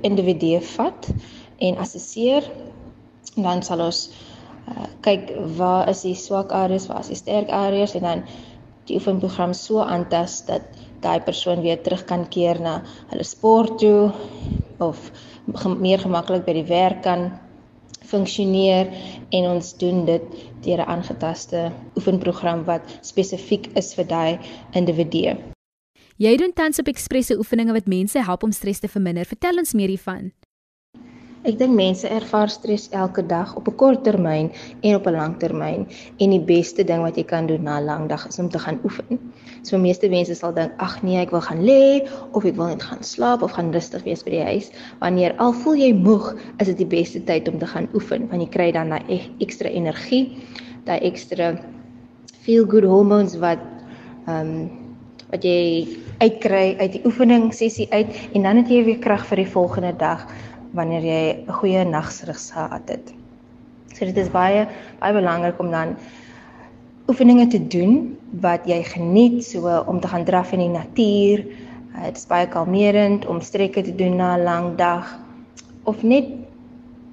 individu 0.06 0.52
vat 0.76 1.10
en 1.58 1.82
assesseer 1.82 2.46
dan 3.34 3.66
sal 3.66 3.82
ons 3.90 4.06
uh, 4.70 4.86
kyk 5.02 5.34
waar 5.58 5.90
is 5.90 6.06
die 6.06 6.14
swak 6.14 6.54
areas, 6.54 6.86
waar 6.86 7.02
is 7.02 7.10
die 7.10 7.18
sterk 7.18 7.50
areas 7.50 7.98
en 7.98 8.06
dan 8.06 8.24
die 8.88 8.96
oefenprogram 8.96 9.52
so 9.54 9.82
aantas 9.82 10.44
dat 10.46 10.62
daai 11.00 11.20
persoon 11.20 11.62
weer 11.62 11.80
terug 11.82 12.04
kan 12.04 12.28
keer 12.28 12.60
na 12.60 12.80
hulle 13.12 13.24
sport 13.24 13.78
toe 13.78 14.12
of 14.78 15.10
meer 15.78 15.98
gemaklik 15.98 16.44
by 16.44 16.56
die 16.56 16.68
werk 16.68 17.02
kan 17.02 17.30
funksioneer 18.10 18.90
en 19.30 19.48
ons 19.52 19.72
doen 19.78 20.04
dit 20.04 20.26
deur 20.64 20.80
'n 20.82 20.90
aangetaste 20.96 21.70
oefenprogram 21.96 22.64
wat 22.64 22.82
spesifiek 23.00 23.70
is 23.74 23.94
vir 23.94 24.06
daai 24.06 24.38
individu. 24.72 25.36
Jy 26.16 26.36
doen 26.36 26.52
tans 26.52 26.78
op 26.78 26.88
ekspresse 26.88 27.38
oefeninge 27.38 27.72
wat 27.72 27.86
mense 27.86 28.18
help 28.24 28.42
om 28.42 28.52
stres 28.52 28.78
te 28.78 28.88
verminder. 28.88 29.24
Vertel 29.24 29.56
ons 29.58 29.72
meer 29.72 29.88
hiervan. 29.88 30.32
Ek 31.40 31.56
dink 31.56 31.72
mense 31.72 32.04
ervaar 32.04 32.50
stres 32.52 32.90
elke 32.92 33.22
dag 33.24 33.54
op 33.56 33.68
'n 33.68 33.76
kort 33.80 34.02
termyn 34.04 34.50
en 34.84 34.94
op 34.94 35.06
'n 35.06 35.16
lang 35.16 35.38
termyn 35.40 35.86
en 36.20 36.30
die 36.30 36.44
beste 36.52 36.84
ding 36.84 37.00
wat 37.00 37.16
jy 37.16 37.24
kan 37.24 37.46
doen 37.46 37.62
na 37.62 37.78
'n 37.80 37.84
lang 37.84 38.08
dag 38.08 38.26
is 38.28 38.38
om 38.38 38.50
te 38.50 38.58
gaan 38.58 38.78
oefen. 38.84 39.18
So 39.62 39.78
meeste 39.78 40.08
mense 40.08 40.34
sal 40.34 40.52
dink 40.52 40.72
ag 40.76 41.02
nee, 41.02 41.16
ek 41.16 41.30
wil 41.30 41.40
gaan 41.40 41.64
lê 41.64 42.06
of 42.32 42.44
ek 42.44 42.56
wil 42.56 42.66
net 42.66 42.82
gaan 42.82 43.02
slaap 43.02 43.42
of 43.42 43.52
gaan 43.52 43.72
rustig 43.72 44.04
wees 44.04 44.22
by 44.22 44.30
die 44.30 44.44
huis. 44.44 44.70
Wanneer 45.00 45.34
al 45.38 45.52
voel 45.52 45.76
jy 45.76 45.92
moeg, 45.94 46.36
is 46.58 46.66
dit 46.66 46.76
die 46.76 46.86
beste 46.98 47.24
tyd 47.24 47.48
om 47.48 47.58
te 47.58 47.66
gaan 47.66 47.88
oefen 47.94 48.28
want 48.28 48.42
jy 48.42 48.48
kry 48.48 48.72
dan 48.72 48.90
daai 48.90 49.32
ekstra 49.40 49.68
energie, 49.68 50.36
daai 50.84 51.00
ekstra 51.00 51.56
feel 52.42 52.66
good 52.66 52.84
hormones 52.84 53.38
wat 53.38 53.60
ehm 54.26 54.46
um, 54.46 54.70
wat 55.30 55.44
jy 55.44 55.86
uitkry 56.18 56.76
uit 56.80 56.92
die 56.92 57.02
oefening 57.06 57.52
sessie 57.54 57.86
uit 57.90 58.08
en 58.34 58.42
dan 58.42 58.56
het 58.56 58.68
jy 58.68 58.84
weer 58.84 58.98
krag 58.98 59.26
vir 59.26 59.44
die 59.44 59.52
volgende 59.52 59.92
dag 59.96 60.26
wanneer 60.72 61.02
jy 61.02 61.44
'n 61.46 61.52
goeie 61.52 61.84
nagsrug 61.84 62.38
gehad 62.52 62.88
het. 62.88 63.14
So 63.94 64.04
dit 64.04 64.16
is 64.16 64.30
baie 64.30 64.66
baie 65.00 65.12
belangrik 65.12 65.58
om 65.58 65.70
dan 65.70 65.96
oefeninge 67.08 67.46
te 67.46 67.66
doen 67.66 68.16
wat 68.40 68.66
jy 68.66 68.82
geniet, 68.82 69.44
so 69.44 69.84
om 69.86 70.00
te 70.00 70.08
gaan 70.08 70.24
draf 70.24 70.52
in 70.52 70.58
die 70.58 70.68
natuur, 70.68 71.44
Uh, 71.90 72.06
dit 72.06 72.20
is 72.20 72.28
baie 72.30 72.46
kalmerend 72.46 73.24
om 73.26 73.40
strekke 73.42 73.82
te 73.82 73.94
doen 73.98 74.14
na 74.16 74.36
'n 74.36 74.44
lang 74.46 74.66
dag 74.78 75.18
of 75.90 76.02
net 76.02 76.26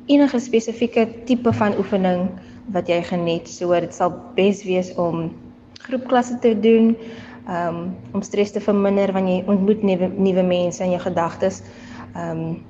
enige 0.06 0.40
spesifieke 0.40 1.08
tipe 1.26 1.54
van 1.54 1.74
oefening 1.78 2.30
wat 2.72 2.88
jy 2.88 3.02
geniet. 3.02 3.50
So 3.50 3.74
dit 3.74 3.94
sal 3.94 4.14
bes 4.36 4.64
wees 4.64 4.94
om 4.96 5.34
groepklasse 5.82 6.40
te 6.40 6.60
doen, 6.60 6.96
um, 7.50 7.96
om 8.14 8.22
stres 8.22 8.52
te 8.52 8.62
verminder 8.62 9.12
wanneer 9.14 9.42
jy 9.42 9.50
ontmoet 9.50 9.82
nuwe 9.84 10.12
nuwe 10.18 10.44
mense 10.44 10.84
in 10.84 10.92
jou 10.92 11.02
gedagtes. 11.02 11.64
Um 12.16 12.64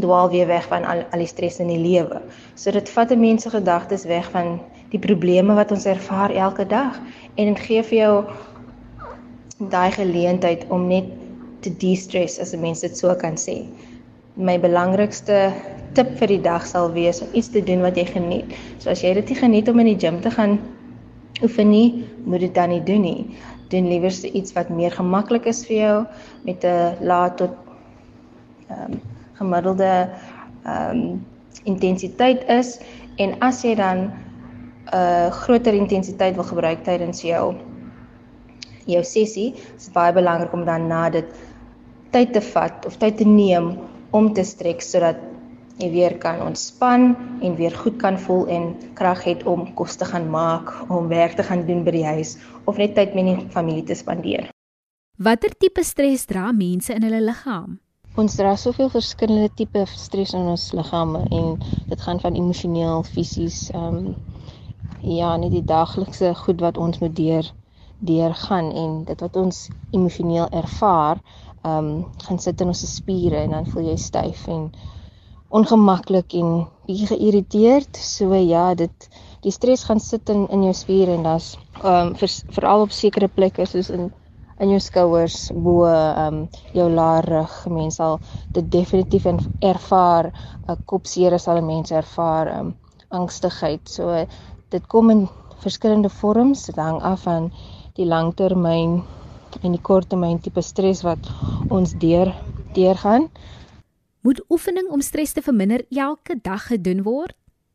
dwaal 0.00 0.30
weer 0.30 0.46
weg 0.46 0.66
van 0.68 0.84
al, 0.84 1.04
al 1.10 1.18
die 1.18 1.28
stres 1.28 1.58
in 1.60 1.68
die 1.68 1.80
lewe. 1.80 2.22
So 2.54 2.70
dit 2.70 2.88
vat 2.88 3.10
'n 3.12 3.20
mens 3.20 3.42
se 3.42 3.50
gedagtes 3.50 4.04
weg 4.04 4.30
van 4.30 4.60
die 4.90 4.98
probleme 4.98 5.54
wat 5.54 5.72
ons 5.72 5.84
ervaar 5.84 6.30
elke 6.30 6.66
dag 6.66 7.00
en 7.34 7.54
dit 7.54 7.60
gee 7.60 7.82
vir 7.82 7.98
jou 7.98 8.24
daai 9.58 9.90
geleentheid 9.90 10.64
om 10.68 10.86
net 10.86 11.04
te 11.60 11.70
de-stress 11.76 12.40
as 12.40 12.52
'n 12.52 12.60
mens 12.60 12.80
dit 12.80 12.96
so 12.96 13.14
kan 13.14 13.36
sê. 13.36 13.66
My 14.36 14.58
belangrikste 14.58 15.52
tip 15.92 16.16
vir 16.18 16.26
die 16.26 16.40
dag 16.40 16.66
sal 16.66 16.92
wees 16.92 17.20
om 17.22 17.28
iets 17.32 17.48
te 17.48 17.60
doen 17.60 17.80
wat 17.80 17.96
jy 17.96 18.04
geniet. 18.04 18.54
So 18.78 18.90
as 18.90 19.02
jy 19.02 19.14
dit 19.14 19.28
nie 19.28 19.38
geniet 19.38 19.68
om 19.68 19.78
in 19.78 19.86
die 19.86 19.98
gym 19.98 20.20
te 20.20 20.30
gaan 20.30 20.58
oefen 21.42 21.70
nie, 21.70 22.04
moet 22.24 22.40
dit 22.40 22.54
dan 22.54 22.68
nie 22.68 22.82
doen 22.82 23.00
nie. 23.00 23.36
Doen 23.68 23.88
liewer 23.88 24.24
iets 24.32 24.52
wat 24.52 24.68
meer 24.68 24.90
gemaklik 24.90 25.46
is 25.46 25.66
vir 25.66 25.76
jou 25.76 26.06
met 26.44 26.64
'n 26.64 26.96
laat 27.00 27.36
tot 27.36 27.50
ehm 28.68 28.92
um, 28.92 29.00
gemiddelde 29.42 29.92
ehm 30.64 30.96
um, 30.96 31.20
intensiteit 31.68 32.42
is 32.50 32.78
en 33.22 33.36
as 33.44 33.60
jy 33.62 33.74
dan 33.78 33.98
'n 34.06 34.10
uh, 34.94 35.28
groter 35.44 35.74
intensiteit 35.74 36.34
wil 36.34 36.48
gebruik 36.48 36.82
tydens 36.82 37.22
jou 37.22 37.54
jou 38.86 39.02
sessie, 39.06 39.52
is 39.76 39.90
baie 39.94 40.12
belangrik 40.12 40.52
om 40.52 40.64
dan 40.66 40.88
na 40.90 41.08
dit 41.10 41.28
tyd 42.12 42.32
te 42.32 42.42
vat 42.52 42.86
of 42.86 42.98
tyd 43.00 43.16
te 43.20 43.26
neem 43.28 43.76
om 44.12 44.32
te 44.34 44.44
strek 44.44 44.82
sodat 44.84 45.20
jy 45.80 45.88
weer 45.90 46.16
kan 46.20 46.42
ontspan 46.44 47.12
en 47.42 47.54
weer 47.56 47.74
goed 47.84 47.96
kan 48.02 48.18
voel 48.18 48.46
en 48.52 48.72
krag 48.98 49.24
het 49.24 49.46
om 49.48 49.64
kos 49.74 49.96
te 49.96 50.04
gaan 50.04 50.28
maak, 50.30 50.68
om 50.90 51.08
werk 51.08 51.38
te 51.38 51.46
gaan 51.46 51.64
doen 51.66 51.84
by 51.84 51.94
die 51.96 52.06
huis 52.06 52.36
of 52.66 52.76
net 52.76 52.94
tyd 52.94 53.16
met 53.16 53.30
die 53.30 53.48
familie 53.54 53.86
te 53.88 53.96
spandeer. 53.96 54.50
Watter 55.18 55.54
tipe 55.58 55.84
stres 55.84 56.26
dra 56.26 56.50
mense 56.52 56.92
in 56.94 57.06
hulle 57.06 57.22
liggaam? 57.24 57.81
Ons 58.20 58.34
dra 58.36 58.50
soveel 58.60 58.90
verskillende 58.92 59.48
tipe 59.56 59.82
stres 59.88 60.34
in 60.36 60.48
ons 60.54 60.66
liggame 60.76 61.22
en 61.32 61.54
dit 61.88 62.02
gaan 62.04 62.18
van 62.20 62.34
emosioneel, 62.36 63.06
fisies, 63.08 63.70
ehm 63.72 63.96
um, 64.00 64.10
ja, 65.02 65.30
net 65.40 65.54
die 65.54 65.64
daaglikse 65.70 66.34
goed 66.42 66.60
wat 66.60 66.76
ons 66.76 67.00
moet 67.00 67.14
deur 67.16 67.48
deurgaan 68.10 68.68
en 68.82 68.92
dit 69.08 69.24
wat 69.24 69.38
ons 69.44 69.62
emosioneel 69.96 70.52
ervaar, 70.60 71.24
ehm 71.64 71.88
um, 71.88 72.04
gaan 72.26 72.42
sit 72.44 72.60
in 72.60 72.74
ons 72.74 72.84
spiere 72.92 73.40
en 73.46 73.56
dan 73.56 73.72
voel 73.72 73.88
jy 73.94 73.96
styf 74.04 74.44
en 74.58 74.68
ongemaklik 75.48 76.36
en 76.42 76.54
bietjie 76.84 77.12
geïrriteerd. 77.14 77.96
So 77.96 78.36
ja, 78.36 78.74
dit 78.74 79.08
die 79.40 79.56
stres 79.56 79.88
gaan 79.88 80.04
sit 80.04 80.28
in 80.28 80.44
in 80.52 80.68
jou 80.68 80.76
spiere 80.84 81.16
en 81.16 81.30
das 81.32 81.54
ehm 81.80 82.12
um, 82.12 82.34
veral 82.60 82.90
op 82.90 82.92
sekere 82.92 83.32
plekke 83.40 83.64
soos 83.64 83.88
in 83.88 84.10
in 84.62 84.70
jou 84.70 84.80
skouers 84.80 85.50
bo 85.64 85.86
ehm 85.90 86.42
um, 86.42 86.42
jou 86.76 86.88
larig 86.90 87.54
mense 87.66 87.98
sal 87.98 88.20
dit 88.54 88.70
definitief 88.70 89.26
ervaar. 89.60 90.32
'n 90.68 90.84
kopseer 90.86 91.38
sal 91.38 91.60
mense 91.62 91.94
ervaar 91.94 92.46
ehm 92.46 92.66
um, 92.66 92.74
angstigheid. 93.10 93.88
So 93.88 94.26
dit 94.70 94.86
kom 94.86 95.10
in 95.10 95.28
verskillende 95.62 96.08
vorms. 96.08 96.66
Dit 96.66 96.76
hang 96.76 97.02
af 97.02 97.22
van 97.22 97.50
die 97.94 98.06
langtermyn 98.06 99.02
en 99.62 99.72
die 99.72 99.82
korttermyn 99.82 100.40
tipe 100.40 100.62
stres 100.62 101.02
wat 101.02 101.28
ons 101.68 101.92
deur 101.92 102.32
deurgaan. 102.74 103.28
Moet 104.22 104.40
oefening 104.48 104.88
om 104.90 105.00
stres 105.00 105.32
te 105.32 105.42
verminder 105.42 105.84
elke 105.90 106.38
dag 106.42 106.66
gedoen 106.66 107.02
word 107.02 107.34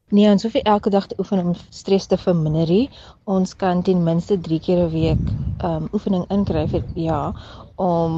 Nee, 0.09 0.29
ons 0.31 0.43
hoef 0.45 0.53
nie 0.55 0.63
elke 0.71 0.89
dag 0.93 1.05
te 1.11 1.15
oefen 1.19 1.39
om 1.43 1.55
stres 1.75 2.05
te 2.07 2.17
verminder 2.17 2.69
nie. 2.71 2.85
Ons 3.27 3.55
kan 3.59 3.81
ten 3.83 4.03
minste 4.05 4.37
3 4.45 4.59
keer 4.67 4.79
'n 4.85 4.91
week 4.93 5.33
ehm 5.57 5.73
um, 5.83 5.87
oefening 5.97 6.23
inkry 6.35 6.61
vir 6.73 6.83
ja 7.07 7.33
om 7.75 8.13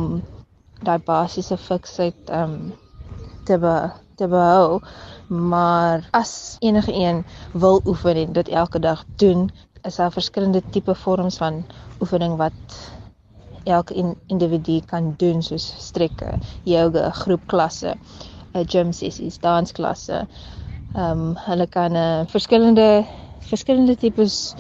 daai 0.86 1.00
basiese 1.08 1.58
fiksheid 1.58 2.29
ehm 2.29 2.53
um, 2.53 2.74
te 3.50 3.58
be, 3.58 3.74
te 4.22 4.27
behou. 4.27 4.79
Maar 5.27 6.08
as 6.12 6.58
enige 6.60 6.93
een 6.93 7.25
wil 7.53 7.81
oefen 7.86 8.15
en 8.15 8.34
dit 8.34 8.50
elke 8.50 8.79
dag 8.79 9.03
doen, 9.15 9.50
is 9.81 9.96
daar 9.96 10.12
verskillende 10.12 10.62
tipe 10.69 10.96
vorms 10.96 11.38
van 11.38 11.65
oefening 12.00 12.38
wat 12.38 12.79
elke 13.63 13.93
in, 13.93 14.15
individu 14.27 14.79
kan 14.86 15.13
doen 15.17 15.41
soos 15.43 15.74
strekke, 15.88 16.38
yoga, 16.63 17.10
groepklasse, 17.12 17.98
'n 18.53 18.65
gym 18.67 18.91
sessies, 18.93 19.39
dansklasse 19.39 20.27
Ehm 20.96 21.19
um, 21.19 21.36
hulle 21.46 21.67
kan 21.67 21.91
'n 21.91 21.96
uh, 21.96 22.19
eh, 22.19 22.27
verskillende 22.27 23.05
verskillende 23.39 23.96
tipes 23.96 24.55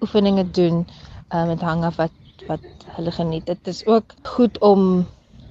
oefeninge 0.00 0.50
doen. 0.50 0.86
Ehm 1.28 1.42
um, 1.42 1.48
dit 1.48 1.60
hang 1.60 1.84
af 1.84 1.96
wat 1.96 2.10
wat 2.46 2.64
hulle 2.96 3.12
geniet. 3.12 3.46
Dit 3.46 3.66
is 3.66 3.86
ook 3.86 4.14
goed 4.22 4.58
om 4.58 5.06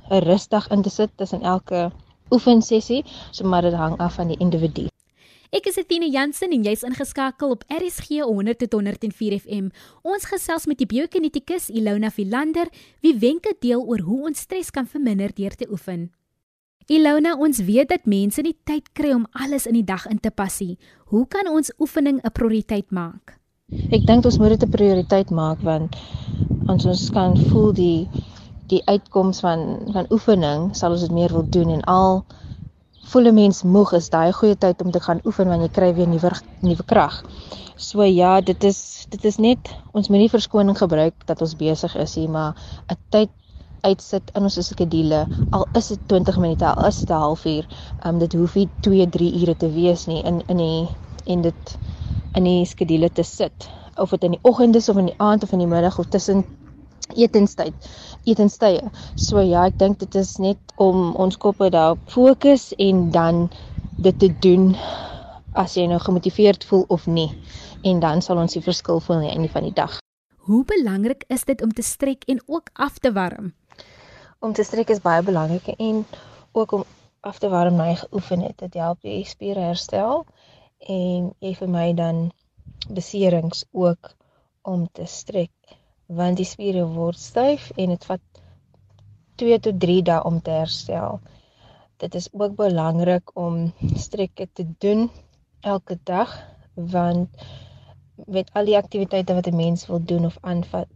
'n 0.10 0.24
rustig 0.24 0.68
in 0.68 0.82
te 0.82 0.90
sit 0.90 1.10
tussen 1.16 1.42
elke 1.42 1.92
oefensessie, 2.30 3.06
so 3.32 3.48
maar 3.48 3.62
dit 3.62 3.74
hang 3.74 3.98
af 3.98 4.14
van 4.14 4.28
die 4.28 4.38
individu. 4.38 4.88
Ek 5.50 5.66
is 5.66 5.78
Etienne 5.78 6.10
Jansen 6.10 6.52
en 6.54 6.64
jy's 6.64 6.84
ingeskakel 6.84 7.50
op 7.50 7.64
RSG 7.68 8.22
100.104 8.22 9.40
FM. 9.42 9.72
Ons 10.02 10.26
gesels 10.26 10.66
met 10.66 10.78
die 10.78 10.86
biokinetikus 10.86 11.70
Ilona 11.70 12.10
Philander 12.10 12.70
wie 13.02 13.18
wenke 13.18 13.56
deel 13.60 13.82
oor 13.82 14.00
hoe 14.00 14.28
ons 14.30 14.40
stres 14.40 14.70
kan 14.70 14.86
verminder 14.86 15.34
deur 15.34 15.56
te 15.56 15.66
oefen. 15.72 16.12
Ilona, 16.90 17.36
ons 17.38 17.60
weet 17.62 17.92
dat 17.92 18.08
mense 18.10 18.42
nie 18.42 18.56
tyd 18.66 18.88
kry 18.98 19.12
om 19.14 19.28
alles 19.38 19.68
in 19.70 19.76
die 19.78 19.86
dag 19.86 20.08
in 20.10 20.18
te 20.18 20.32
pas 20.34 20.56
nie. 20.64 20.74
Hoe 21.14 21.28
kan 21.30 21.46
ons 21.52 21.70
oefening 21.78 22.18
'n 22.18 22.32
prioriteit 22.34 22.90
maak? 22.90 23.36
Ek 23.94 24.08
dink 24.08 24.26
ons 24.26 24.40
moet 24.42 24.50
dit 24.56 24.64
'n 24.66 24.72
prioriteit 24.74 25.30
maak 25.30 25.62
want 25.62 25.94
ons 26.68 26.86
ons 26.86 27.04
kan 27.14 27.38
voel 27.52 27.74
die 27.74 28.10
die 28.74 28.82
uitkoms 28.90 29.40
van 29.46 29.62
van 29.94 30.10
oefening 30.10 30.74
sal 30.74 30.98
ons 30.98 31.06
dit 31.06 31.14
meer 31.14 31.30
wil 31.30 31.46
doen 31.58 31.70
en 31.70 31.84
al 31.86 32.26
voel 33.12 33.30
'n 33.30 33.36
mens 33.36 33.64
moeg 33.64 33.94
is 33.94 34.10
daai 34.10 34.34
goeie 34.34 34.58
tyd 34.58 34.82
om 34.82 34.92
te 34.92 35.00
gaan 35.00 35.22
oefen 35.26 35.48
want 35.48 35.62
jy 35.62 35.70
kry 35.70 35.94
weer 35.94 36.08
nuwe 36.08 36.32
nuwe 36.62 36.84
krag. 36.86 37.24
So 37.76 38.02
ja, 38.04 38.42
dit 38.42 38.64
is 38.64 39.06
dit 39.10 39.26
is 39.26 39.38
net 39.38 39.62
ons 39.94 40.10
moenie 40.10 40.30
verskoning 40.38 40.78
gebruik 40.78 41.14
dat 41.26 41.42
ons 41.42 41.56
besig 41.56 41.96
is 41.96 42.16
hier, 42.16 42.30
maar 42.30 42.56
'n 42.90 42.98
tyd 43.10 43.30
uitsit 43.82 44.32
in 44.36 44.48
ons 44.48 44.60
skedule. 44.68 45.26
Al 45.56 45.66
is 45.78 45.88
dit 45.94 46.00
20 46.08 46.40
minute 46.44 46.66
al 46.66 46.88
is 46.88 47.00
dit 47.00 47.10
'n 47.10 47.22
halfuur 47.26 47.68
um, 48.06 48.20
dit 48.20 48.34
hoef 48.34 48.56
nie 48.56 48.70
2 48.82 49.10
3 49.10 49.34
ure 49.42 49.56
te 49.58 49.70
wees 49.74 50.08
nie 50.08 50.22
in 50.24 50.42
in 50.48 50.58
die 50.58 50.88
en 51.26 51.42
dit 51.42 51.78
in 52.36 52.44
die 52.44 52.66
skedule 52.66 53.10
te 53.10 53.24
sit. 53.24 53.70
Of 53.98 54.10
dit 54.10 54.24
in 54.24 54.32
die 54.32 54.44
oggend 54.44 54.76
is 54.76 54.90
of 54.90 54.98
in 54.98 55.06
die 55.06 55.20
aand 55.20 55.44
of 55.44 55.52
in 55.52 55.60
die 55.60 55.68
middag 55.68 56.00
of 56.00 56.10
tussen 56.10 56.46
etenstyd 57.16 57.74
etenstye. 58.26 58.90
So 59.16 59.42
ja 59.42 59.66
ek 59.66 59.80
dink 59.80 60.00
dit 60.00 60.16
is 60.16 60.38
net 60.38 60.60
om 60.78 61.16
ons 61.16 61.38
koppe 61.38 61.70
daarop 61.70 62.00
fokus 62.08 62.74
en 62.78 63.10
dan 63.12 63.50
dit 63.98 64.20
te 64.20 64.30
doen 64.40 64.76
as 65.54 65.76
jy 65.76 65.88
nou 65.90 66.00
gemotiveerd 66.00 66.66
voel 66.66 66.86
of 66.88 67.08
nie. 67.08 67.32
En 67.84 68.00
dan 68.00 68.22
sal 68.22 68.38
ons 68.38 68.54
die 68.54 68.64
verskil 68.64 69.00
voel 69.00 69.16
aan 69.16 69.28
die 69.28 69.36
einde 69.36 69.50
van 69.50 69.64
die 69.64 69.74
dag. 69.74 70.00
Hoe 70.50 70.64
belangrik 70.66 71.24
is 71.28 71.46
dit 71.46 71.62
om 71.62 71.74
te 71.74 71.86
strek 71.86 72.24
en 72.28 72.42
ook 72.48 72.70
af 72.74 73.00
te 73.00 73.12
warm? 73.14 73.54
Om 74.40 74.54
te 74.54 74.64
strek 74.64 74.90
is 74.90 75.02
baie 75.04 75.24
belangrik 75.24 75.68
en 75.76 76.06
ook 76.52 76.72
om 76.72 76.84
af 77.20 77.40
te 77.40 77.50
warm 77.50 77.76
na 77.76 77.90
jy 77.90 77.96
geoefen 77.96 78.42
het. 78.42 78.58
Dit 78.58 78.74
help 78.80 79.04
jou 79.04 79.24
spiere 79.28 79.68
herstel 79.68 80.24
en 80.80 81.32
jy 81.44 81.54
vir 81.60 81.72
my 81.72 81.88
dan 81.94 82.30
beserings 82.88 83.66
ook 83.72 84.14
om 84.62 84.88
te 84.92 85.06
strek 85.06 85.52
want 86.20 86.40
die 86.40 86.48
spiere 86.48 86.86
word 86.96 87.20
styf 87.20 87.70
en 87.76 87.92
dit 87.94 88.06
vat 88.12 88.24
2 89.44 89.60
tot 89.68 89.80
3 89.80 90.00
dae 90.08 90.24
om 90.26 90.40
te 90.42 90.56
herstel. 90.56 91.20
Dit 92.00 92.16
is 92.16 92.30
ook 92.32 92.56
belangrik 92.56 93.36
om 93.38 93.74
strekke 93.96 94.48
te 94.54 94.66
doen 94.80 95.10
elke 95.62 96.00
dag 96.04 96.32
want 96.74 97.30
met 98.26 98.50
al 98.54 98.66
die 98.66 98.78
aktiwiteite 98.78 99.36
wat 99.36 99.48
'n 99.48 99.56
mens 99.56 99.86
wil 99.88 100.04
doen 100.04 100.26
of 100.26 100.38
aanvat, 100.42 100.88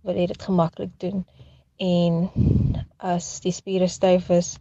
wil 0.00 0.16
jy 0.16 0.26
dit 0.26 0.42
gemaklik 0.42 0.94
doen 0.98 1.26
en 1.76 2.30
as 3.02 3.40
die 3.42 3.52
spiere 3.52 3.88
styf 3.90 4.30
is, 4.30 4.54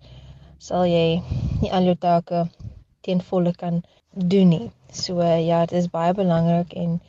sal 0.57 0.85
jy 0.89 1.21
nie 1.61 1.71
al 1.71 1.85
jou 1.89 1.95
take 1.95 2.45
ten 3.05 3.21
volle 3.29 3.53
kan 3.53 3.81
doen 4.13 4.49
nie. 4.49 4.67
So 4.91 5.21
ja, 5.21 5.65
dit 5.65 5.77
is 5.79 5.89
baie 5.93 6.13
belangrik 6.17 6.73
en 6.73 6.99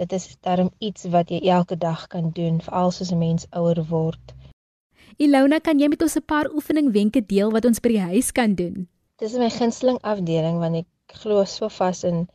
dit 0.00 0.12
is 0.12 0.26
darm 0.46 0.70
iets 0.78 1.06
wat 1.12 1.30
jy 1.30 1.40
elke 1.52 1.76
dag 1.76 2.06
kan 2.08 2.32
doen 2.34 2.60
veral 2.64 2.92
as 2.92 3.12
'n 3.12 3.18
mens 3.18 3.46
ouer 3.52 3.84
word. 3.90 4.34
Ilona, 5.18 5.60
kan 5.60 5.80
jy 5.80 5.88
met 5.88 6.02
ons 6.02 6.16
'n 6.16 6.22
paar 6.22 6.48
oefening 6.54 6.92
wenke 6.92 7.20
deel 7.26 7.50
wat 7.50 7.64
ons 7.64 7.80
by 7.80 7.88
die 7.88 8.08
huis 8.10 8.32
kan 8.32 8.54
doen? 8.54 8.88
Dis 9.18 9.34
my 9.34 9.50
gunsteling 9.50 9.98
afdeling 10.02 10.58
want 10.58 10.76
ek 10.76 10.86
glo 11.20 11.44
so 11.44 11.68
vas 11.68 12.04
in 12.04 12.28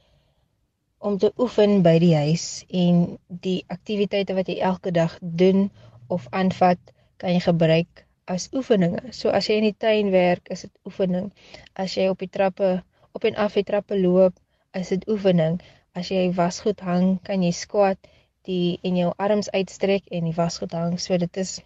om 0.99 1.17
te 1.17 1.31
oefen 1.37 1.81
by 1.83 1.99
die 1.99 2.15
huis 2.15 2.65
en 2.69 3.17
die 3.27 3.63
aktiwiteite 3.67 4.33
wat 4.33 4.47
jy 4.47 4.59
elke 4.59 4.91
dag 4.91 5.17
doen 5.21 5.71
of 6.07 6.27
aanvat 6.31 6.79
kan 7.17 7.31
jy 7.31 7.39
gebruik 7.39 8.05
as 8.25 8.49
oefeninge. 8.53 9.11
So 9.11 9.29
as 9.29 9.47
jy 9.49 9.59
in 9.59 9.67
die 9.67 9.77
tuin 9.77 10.11
werk, 10.11 10.47
is 10.53 10.65
dit 10.67 10.73
oefening. 10.87 11.31
As 11.75 11.95
jy 11.97 12.07
op 12.11 12.19
die 12.23 12.31
trappe 12.31 12.81
op 13.13 13.25
en 13.29 13.35
af 13.35 13.53
die 13.59 13.65
trappe 13.67 13.99
loop, 13.99 14.33
is 14.73 14.89
dit 14.89 15.05
oefening. 15.09 15.59
As 15.93 16.09
jy 16.09 16.31
wasgoed 16.33 16.81
hang, 16.81 17.19
kan 17.27 17.43
jy 17.43 17.51
squat 17.53 17.99
die 18.47 18.79
en 18.83 18.97
jou 18.97 19.11
arms 19.21 19.49
uitstrek 19.53 20.09
en 20.11 20.27
die 20.27 20.35
wasgoed 20.35 20.73
hang. 20.75 20.97
So 20.99 21.17
dit 21.17 21.37
is 21.37 21.59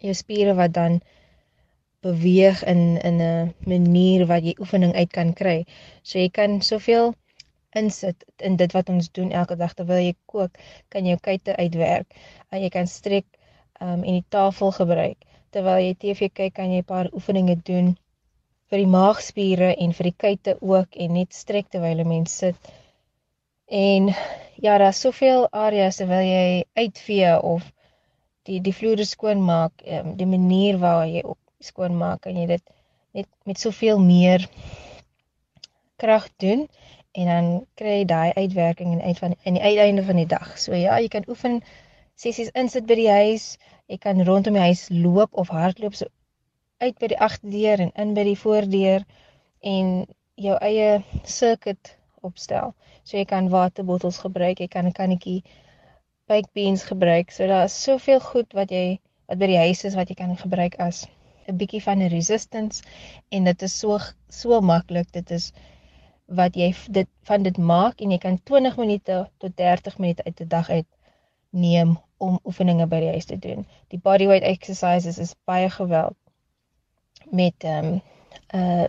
jou 0.00 0.14
spiere 0.16 0.56
wat 0.58 0.74
dan 0.76 1.00
beweeg 2.02 2.64
in 2.64 2.98
in 3.04 3.20
'n 3.20 3.54
manier 3.68 4.26
wat 4.26 4.44
jy 4.44 4.56
oefening 4.58 4.94
uit 4.94 5.10
kan 5.12 5.32
kry. 5.32 5.64
So 6.02 6.18
jy 6.18 6.28
kan 6.28 6.60
soveel 6.62 7.14
insit 7.76 8.24
in 8.36 8.56
dit 8.56 8.72
wat 8.72 8.88
ons 8.88 9.10
doen 9.10 9.30
elke 9.30 9.56
dag 9.56 9.74
terwyl 9.74 10.02
jy 10.02 10.14
kook, 10.26 10.58
kan 10.88 11.04
jy 11.04 11.10
jou 11.14 11.20
kuite 11.20 11.56
uitwerk. 11.56 12.14
En 12.50 12.62
jy 12.62 12.68
kan 12.68 12.86
strek 12.86 13.26
um 13.80 14.02
en 14.04 14.16
die 14.18 14.24
tafel 14.28 14.72
gebruik. 14.72 15.29
Terwyl 15.50 15.82
jy 15.82 15.94
TV 15.98 16.30
kyk, 16.30 16.54
kan 16.54 16.70
jy 16.70 16.82
'n 16.82 16.90
paar 16.92 17.08
oefeninge 17.12 17.56
doen 17.70 17.96
vir 18.70 18.78
die 18.78 18.90
maagspiere 18.90 19.70
en 19.84 19.92
vir 19.98 20.10
die 20.10 20.18
kuite 20.24 20.56
ook 20.60 20.96
en 21.04 21.16
net 21.18 21.34
strek 21.34 21.70
terwyl 21.70 21.98
jy 21.98 22.06
mens 22.06 22.36
sit. 22.42 22.70
En 23.66 24.10
ja, 24.62 24.78
daar's 24.78 25.00
soveel 25.00 25.48
areas 25.50 25.98
terwyl 25.98 26.26
jy 26.26 26.64
uitvee 26.78 27.34
of 27.54 27.66
die 28.48 28.60
die 28.60 28.74
vloere 28.74 29.06
skoon 29.06 29.42
maak, 29.46 29.82
um, 29.86 30.14
die 30.16 30.26
manier 30.26 30.78
waarop 30.78 31.38
jy 31.58 31.66
skoon 31.70 31.98
maak 31.98 32.26
en 32.26 32.38
jy 32.40 32.46
dit 32.54 32.64
net 33.12 33.28
met 33.44 33.58
soveel 33.58 33.98
meer 33.98 34.46
krag 36.00 36.28
doen 36.42 36.66
en 37.18 37.26
dan 37.26 37.48
kry 37.78 38.00
jy 38.00 38.06
daai 38.08 38.32
uitwerking 38.38 38.94
in 38.96 39.02
uit 39.02 39.18
van 39.18 39.34
in 39.42 39.58
die 39.58 39.62
uiteinde 39.62 40.04
van 40.06 40.20
die 40.22 40.30
dag. 40.30 40.54
So 40.58 40.74
ja, 40.78 40.98
jy 41.02 41.10
kan 41.12 41.26
oefen 41.28 41.60
sessies 42.20 42.50
insit 42.60 42.84
by 42.88 42.96
die 42.98 43.08
huis. 43.08 43.44
Jy 43.88 43.96
kan 44.02 44.20
rondom 44.28 44.56
die 44.58 44.66
huis 44.68 44.88
loop 44.92 45.36
of 45.40 45.52
hardloop 45.54 45.94
so 45.96 46.08
uit 46.84 46.98
by 47.00 47.08
die 47.12 47.20
agterdeur 47.26 47.80
en 47.84 47.92
in 48.02 48.12
by 48.16 48.24
die 48.28 48.38
voordeur 48.42 49.06
en 49.72 49.88
jou 50.40 50.56
eie 50.64 51.00
circuit 51.24 51.94
opstel. 52.28 52.74
So 53.04 53.16
jy 53.16 53.24
kan 53.28 53.48
waterbottels 53.52 54.20
gebruik, 54.24 54.60
jy 54.60 54.68
kan 54.68 54.86
'n 54.86 54.96
kannetjie 54.96 55.40
baked 56.28 56.52
beans 56.52 56.84
gebruik. 56.90 57.32
So 57.32 57.46
daar 57.46 57.64
is 57.64 57.82
soveel 57.82 58.20
goed 58.20 58.52
wat 58.52 58.70
jy 58.70 59.00
wat 59.28 59.38
by 59.38 59.46
die 59.46 59.62
huis 59.64 59.84
is 59.84 59.96
wat 59.96 60.08
jy 60.08 60.16
kan 60.20 60.36
gebruik 60.36 60.76
as 60.78 61.06
'n 61.48 61.56
bietjie 61.56 61.82
van 61.82 62.02
'n 62.02 62.12
resistance 62.12 62.82
en 63.30 63.44
dit 63.44 63.62
is 63.62 63.78
so 63.78 63.98
so 64.28 64.60
maklik. 64.60 65.10
Dit 65.12 65.30
is 65.30 65.52
wat 66.26 66.54
jy 66.54 66.74
dit 66.88 67.08
van 67.24 67.42
dit 67.42 67.56
maak 67.58 68.00
en 68.00 68.10
jy 68.10 68.18
kan 68.18 68.38
20 68.44 68.76
minute 68.76 69.26
tot 69.38 69.56
30 69.56 69.98
minute 69.98 70.24
uit 70.24 70.40
'n 70.40 70.48
dag 70.48 70.70
uit 70.70 70.86
neem 71.50 71.98
om 72.20 72.38
oefeninge 72.44 72.86
by 72.90 73.00
die 73.02 73.12
huis 73.16 73.28
te 73.28 73.38
doen. 73.40 73.66
Die 73.92 74.00
bodyweight 74.02 74.44
exercises 74.46 75.18
is 75.18 75.34
baie 75.48 75.70
geweld 75.72 76.16
met 77.30 77.68
ehm 77.68 77.92
um, 77.92 78.00
uh 78.54 78.88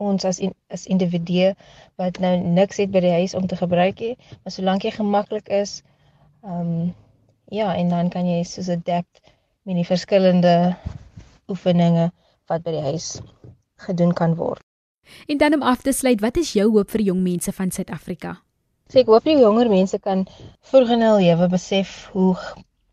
ons 0.00 0.24
as 0.24 0.38
in, 0.40 0.54
as 0.72 0.86
individue 0.88 1.50
wat 2.00 2.18
nou 2.24 2.32
niks 2.40 2.78
het 2.80 2.88
by 2.88 3.02
die 3.04 3.12
huis 3.12 3.34
om 3.36 3.44
te 3.46 3.58
gebruik 3.60 4.00
nie, 4.00 4.14
maar 4.40 4.54
solank 4.54 4.86
jy 4.86 4.94
gemaklik 4.96 5.50
is, 5.52 5.82
ehm 6.40 6.72
um, 6.72 6.94
ja, 7.50 7.74
en 7.74 7.88
dan 7.92 8.08
kan 8.08 8.28
jy 8.28 8.40
soos 8.46 8.70
adapt 8.72 9.20
met 9.68 9.76
die 9.76 9.86
verskillende 9.86 10.54
oefeninge 11.50 12.08
wat 12.48 12.64
by 12.64 12.76
die 12.78 12.84
huis 12.86 13.18
gedoen 13.84 14.14
kan 14.16 14.36
word. 14.38 14.62
En 15.26 15.38
dan 15.38 15.54
om 15.54 15.62
af 15.62 15.82
te 15.82 15.92
sluit, 15.92 16.20
wat 16.20 16.36
is 16.36 16.52
jou 16.52 16.70
hoop 16.70 16.90
vir 16.90 17.02
jong 17.10 17.20
mense 17.22 17.52
van 17.52 17.70
Suid-Afrika? 17.70 18.38
So 18.90 18.98
ek 18.98 19.10
hoop 19.12 19.26
die 19.28 19.36
jonger 19.38 19.68
mense 19.70 19.98
kan 20.02 20.24
vroeg 20.66 20.88
in 20.96 21.02
hul 21.06 21.20
lewe 21.22 21.46
besef 21.52 21.90
hoe 22.10 22.32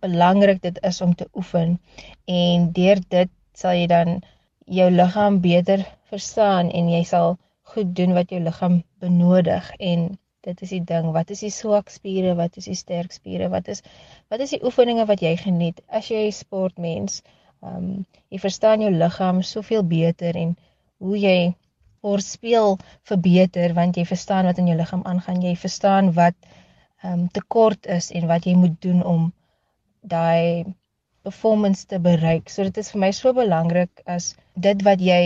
belangrik 0.06 0.60
dit 0.62 0.76
is 0.90 1.00
om 1.02 1.16
te 1.18 1.26
oefen. 1.34 1.72
En 2.30 2.68
deur 2.76 3.02
dit 3.16 3.32
sal 3.58 3.80
jy 3.80 3.88
dan 3.90 4.20
jou 4.80 4.92
liggaam 4.94 5.40
beter 5.42 5.82
verstaan 6.12 6.70
en 6.70 6.92
jy 6.94 7.02
sal 7.14 7.40
goed 7.74 7.96
doen 7.98 8.14
wat 8.14 8.30
jou 8.30 8.44
liggaam 8.46 8.84
benodig. 9.02 9.74
En 9.82 10.06
dit 10.46 10.62
is 10.68 10.76
die 10.76 10.84
ding 10.94 11.10
wat 11.18 11.34
is 11.34 11.42
die 11.48 11.54
swak 11.56 11.90
spiere 11.90 12.38
wat 12.38 12.62
is 12.62 12.70
die 12.70 12.78
sterk 12.78 13.18
spiere 13.18 13.50
wat 13.50 13.74
is 13.74 13.82
wat 14.30 14.46
is 14.46 14.54
die 14.54 14.62
oefeninge 14.70 15.08
wat 15.10 15.26
jy 15.26 15.34
geniet? 15.42 15.82
As 15.90 16.14
jy 16.14 16.28
sportmens 16.30 17.24
ehm 17.66 17.74
um, 17.74 17.94
jy 18.30 18.46
verstaan 18.46 18.86
jou 18.86 18.94
liggaam 18.94 19.42
soveel 19.42 19.82
beter 19.98 20.38
en 20.38 20.54
hoe 21.02 21.18
jy 21.18 21.40
oorspeel 22.10 22.78
verbeter 23.10 23.74
want 23.78 23.98
jy 23.98 24.06
verstaan 24.10 24.50
wat 24.50 24.62
in 24.62 24.70
jou 24.72 24.78
liggaam 24.80 25.04
aangaan. 25.12 25.44
Jy 25.44 25.56
verstaan 25.64 26.14
wat 26.20 26.38
ehm 27.04 27.14
um, 27.14 27.28
tekort 27.38 27.86
is 27.98 28.10
en 28.12 28.26
wat 28.32 28.46
jy 28.50 28.56
moet 28.58 28.76
doen 28.82 29.04
om 29.06 29.28
daai 30.02 30.66
performance 31.28 31.86
te 31.86 32.00
bereik. 32.00 32.50
So 32.50 32.64
dit 32.64 32.78
is 32.82 32.92
vir 32.94 33.04
my 33.04 33.12
so 33.16 33.34
belangrik 33.38 34.04
as 34.06 34.34
dit 34.68 34.84
wat 34.88 35.04
jy 35.04 35.22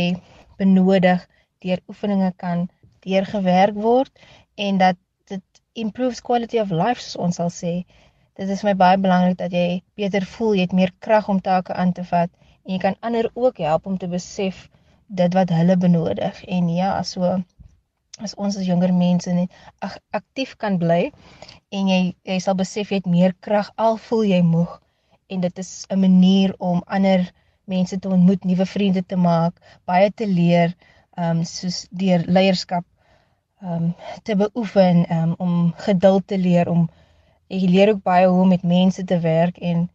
benodig 0.59 1.23
deur 1.65 1.81
oefeninge 1.91 2.31
kan 2.43 2.67
deurgewerk 3.05 3.77
word 3.87 4.11
en 4.67 4.81
dat 4.81 4.97
dit 5.29 5.61
improves 5.83 6.21
quality 6.21 6.59
of 6.59 6.73
life 6.83 7.01
soos 7.01 7.19
ons 7.25 7.39
sal 7.41 7.51
sê. 7.53 7.73
Dit 8.39 8.49
is 8.49 8.63
vir 8.63 8.71
my 8.71 8.77
baie 8.83 8.99
belangrik 9.01 9.37
dat 9.39 9.53
jy 9.55 9.81
beter 9.99 10.25
voel, 10.35 10.55
jy 10.57 10.67
het 10.67 10.77
meer 10.77 10.93
krag 11.05 11.29
om 11.29 11.41
take 11.45 11.73
aan 11.73 11.93
te 11.97 12.05
vat 12.11 12.31
en 12.65 12.75
jy 12.75 12.81
kan 12.81 12.97
ander 13.01 13.29
ook 13.33 13.61
help 13.63 13.87
om 13.89 13.97
te 14.01 14.09
besef 14.11 14.67
dit 15.19 15.33
wat 15.33 15.49
hulle 15.49 15.77
benodig. 15.77 16.43
En 16.57 16.69
ja 16.69 16.91
so 17.03 17.35
as 18.21 18.35
ons 18.35 18.57
as 18.57 18.67
jonger 18.67 18.93
mense 18.93 19.33
net 19.33 19.51
aktief 20.19 20.55
kan 20.61 20.77
bly 20.81 21.11
en 21.77 21.89
jy 21.91 21.99
jy 22.27 22.39
sal 22.43 22.57
besef 22.59 22.91
jy 22.91 23.01
het 23.01 23.09
meer 23.15 23.35
krag 23.47 23.71
al 23.75 23.97
voel 24.07 24.23
jy 24.33 24.41
moeg. 24.45 24.79
En 25.31 25.41
dit 25.41 25.59
is 25.63 25.85
'n 25.89 25.99
manier 25.99 26.55
om 26.59 26.83
ander 26.85 27.31
mense 27.65 27.99
te 27.99 28.09
ontmoet, 28.09 28.43
nuwe 28.43 28.65
vriende 28.65 29.03
te 29.05 29.15
maak, 29.15 29.53
baie 29.85 30.11
te 30.11 30.27
leer, 30.27 30.75
ehm 31.17 31.37
um, 31.37 31.43
soos 31.45 31.87
deur 31.91 32.23
leierskap 32.27 32.85
ehm 33.61 33.73
um, 33.73 33.95
te 34.23 34.35
beoefen, 34.35 35.05
um, 35.17 35.35
om 35.37 35.73
geduld 35.87 36.27
te 36.27 36.37
leer 36.37 36.69
om 36.69 36.89
jy 37.47 37.67
leer 37.67 37.89
ook 37.93 38.03
baie 38.03 38.27
hoe 38.27 38.41
om 38.41 38.47
met 38.47 38.63
mense 38.63 39.03
te 39.03 39.19
werk 39.19 39.57
en 39.57 39.89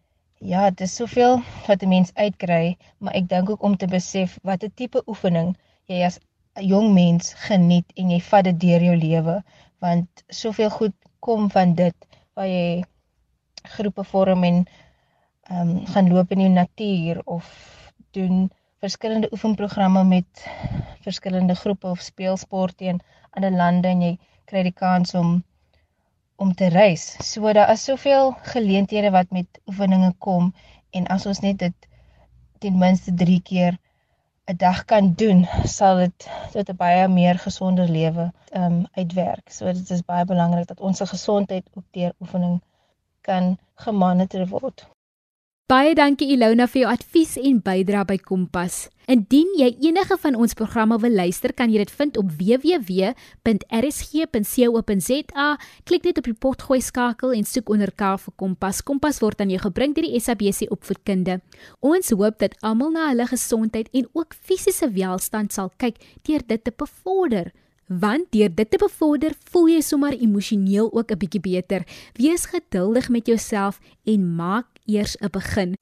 Ja, 0.47 0.69
dit 0.71 0.81
is 0.81 0.93
soveel 0.95 1.41
wat 1.67 1.83
'n 1.83 1.89
mens 1.89 2.11
uitkry, 2.15 2.77
maar 2.99 3.15
ek 3.19 3.29
dink 3.29 3.51
ook 3.51 3.63
om 3.63 3.77
te 3.77 3.87
besef 3.87 4.39
watter 4.43 4.71
tipe 4.75 5.01
oefening 5.07 5.49
jy 5.91 6.05
as 6.07 6.19
'n 6.55 6.67
jong 6.73 6.93
mens 6.95 7.33
geniet 7.47 7.89
en 7.97 8.11
jy 8.15 8.21
vat 8.29 8.45
dit 8.45 8.61
deur 8.61 8.83
jou 8.89 8.97
lewe, 8.97 9.35
want 9.79 10.23
soveel 10.29 10.71
goed 10.71 10.95
kom 11.19 11.51
van 11.51 11.75
dit 11.75 12.07
waar 12.35 12.47
jy 12.47 12.85
groepe 13.75 14.05
vorm 14.05 14.45
en 14.45 14.63
ehm 15.51 15.71
um, 15.71 15.87
gaan 15.87 16.13
loop 16.15 16.31
in 16.31 16.45
die 16.45 16.55
natuur 16.55 17.23
of 17.25 17.51
doen 18.11 18.51
verskillende 18.79 19.33
oefenprogramme 19.33 20.05
met 20.05 20.47
verskillende 21.09 21.55
groepe 21.55 21.87
of 21.87 22.01
speelsport 22.01 22.77
teen 22.77 23.03
ander 23.31 23.51
lande 23.51 23.89
en 23.89 24.03
jy 24.03 24.19
kry 24.45 24.63
die 24.63 24.79
kans 24.85 25.15
om 25.15 25.43
om 26.37 26.55
te 26.55 26.69
reis. 26.69 27.17
So 27.33 27.53
daar 27.53 27.71
is 27.71 27.85
soveel 27.85 28.37
geleenthede 28.43 29.11
wat 29.11 29.31
met 29.31 29.61
oefeninge 29.67 30.15
kom 30.19 30.55
en 30.91 31.07
as 31.07 31.27
ons 31.27 31.41
net 31.41 31.59
dit 31.59 31.89
ten 32.59 32.79
minste 32.79 33.15
3 33.15 33.41
keer 33.43 33.79
'n 34.47 34.57
dag 34.57 34.85
kan 34.85 35.13
doen, 35.15 35.47
sal 35.65 35.97
dit 35.97 36.29
tot 36.53 36.69
'n 36.71 36.77
baie 36.77 37.09
meer 37.09 37.39
gesonder 37.39 37.89
lewe 37.89 38.33
um, 38.53 38.87
uitwerk. 38.93 39.51
So 39.51 39.73
dit 39.73 39.91
is 39.91 40.05
baie 40.05 40.25
belangrik 40.25 40.67
dat 40.67 40.81
ons 40.81 40.97
se 40.97 41.07
gesondheid 41.07 41.67
ook 41.75 41.85
deur 41.91 42.13
oefening 42.21 42.61
kan 43.21 43.59
gemonitor 43.75 44.47
word. 44.47 44.87
Baie 45.67 45.97
dankie 45.99 46.29
Ilona 46.31 46.69
vir 46.71 46.85
jou 46.85 46.87
advies 46.93 47.33
en 47.43 47.57
bydrae 47.59 48.07
by 48.07 48.15
Kompas. 48.23 48.87
Indien 49.11 49.49
jy 49.59 49.73
enige 49.89 50.15
van 50.23 50.37
ons 50.39 50.55
programme 50.55 50.95
wil 51.03 51.11
luister, 51.19 51.51
kan 51.59 51.73
jy 51.75 51.83
dit 51.83 51.91
vind 51.91 52.15
op 52.21 52.29
www.rsg.co.za. 52.39 53.17
Klik 55.91 56.07
net 56.07 56.21
op 56.23 56.29
die 56.31 56.39
potgooi 56.47 56.79
skakel 56.79 57.35
en 57.35 57.43
soek 57.43 57.67
onder 57.75 57.91
K 57.91 58.15
vir 58.15 58.35
Kompas. 58.39 58.79
Kompas 58.87 59.19
word 59.25 59.43
aan 59.43 59.51
jou 59.51 59.59
gebring 59.65 59.91
deur 59.99 60.07
die 60.07 60.23
SABC 60.23 60.71
Opvoedkunde. 60.71 61.43
Ons 61.83 62.15
hoop 62.15 62.39
dat 62.39 62.55
almal 62.63 62.95
na 62.95 63.11
hulle 63.11 63.27
gesondheid 63.35 63.91
en 63.91 64.07
ook 64.15 64.39
fisiese 64.39 64.87
welstand 64.95 65.51
sal 65.51 65.75
kyk 65.83 65.99
deur 66.31 66.47
dit 66.47 66.63
te 66.63 66.71
bevorder 66.71 67.51
want 67.87 68.33
deur 68.35 68.51
dit 68.51 68.71
te 68.71 68.79
bevorder, 68.83 69.31
voel 69.51 69.69
jy 69.77 69.81
sommer 69.83 70.11
emosioneel 70.15 70.91
ook 70.93 71.11
'n 71.13 71.19
bietjie 71.19 71.41
beter. 71.41 71.87
Wees 72.19 72.47
geduldig 72.47 73.09
met 73.09 73.27
jouself 73.27 73.79
en 74.05 74.35
maak 74.37 74.67
eers 74.87 75.17
'n 75.21 75.29
begin. 75.31 75.75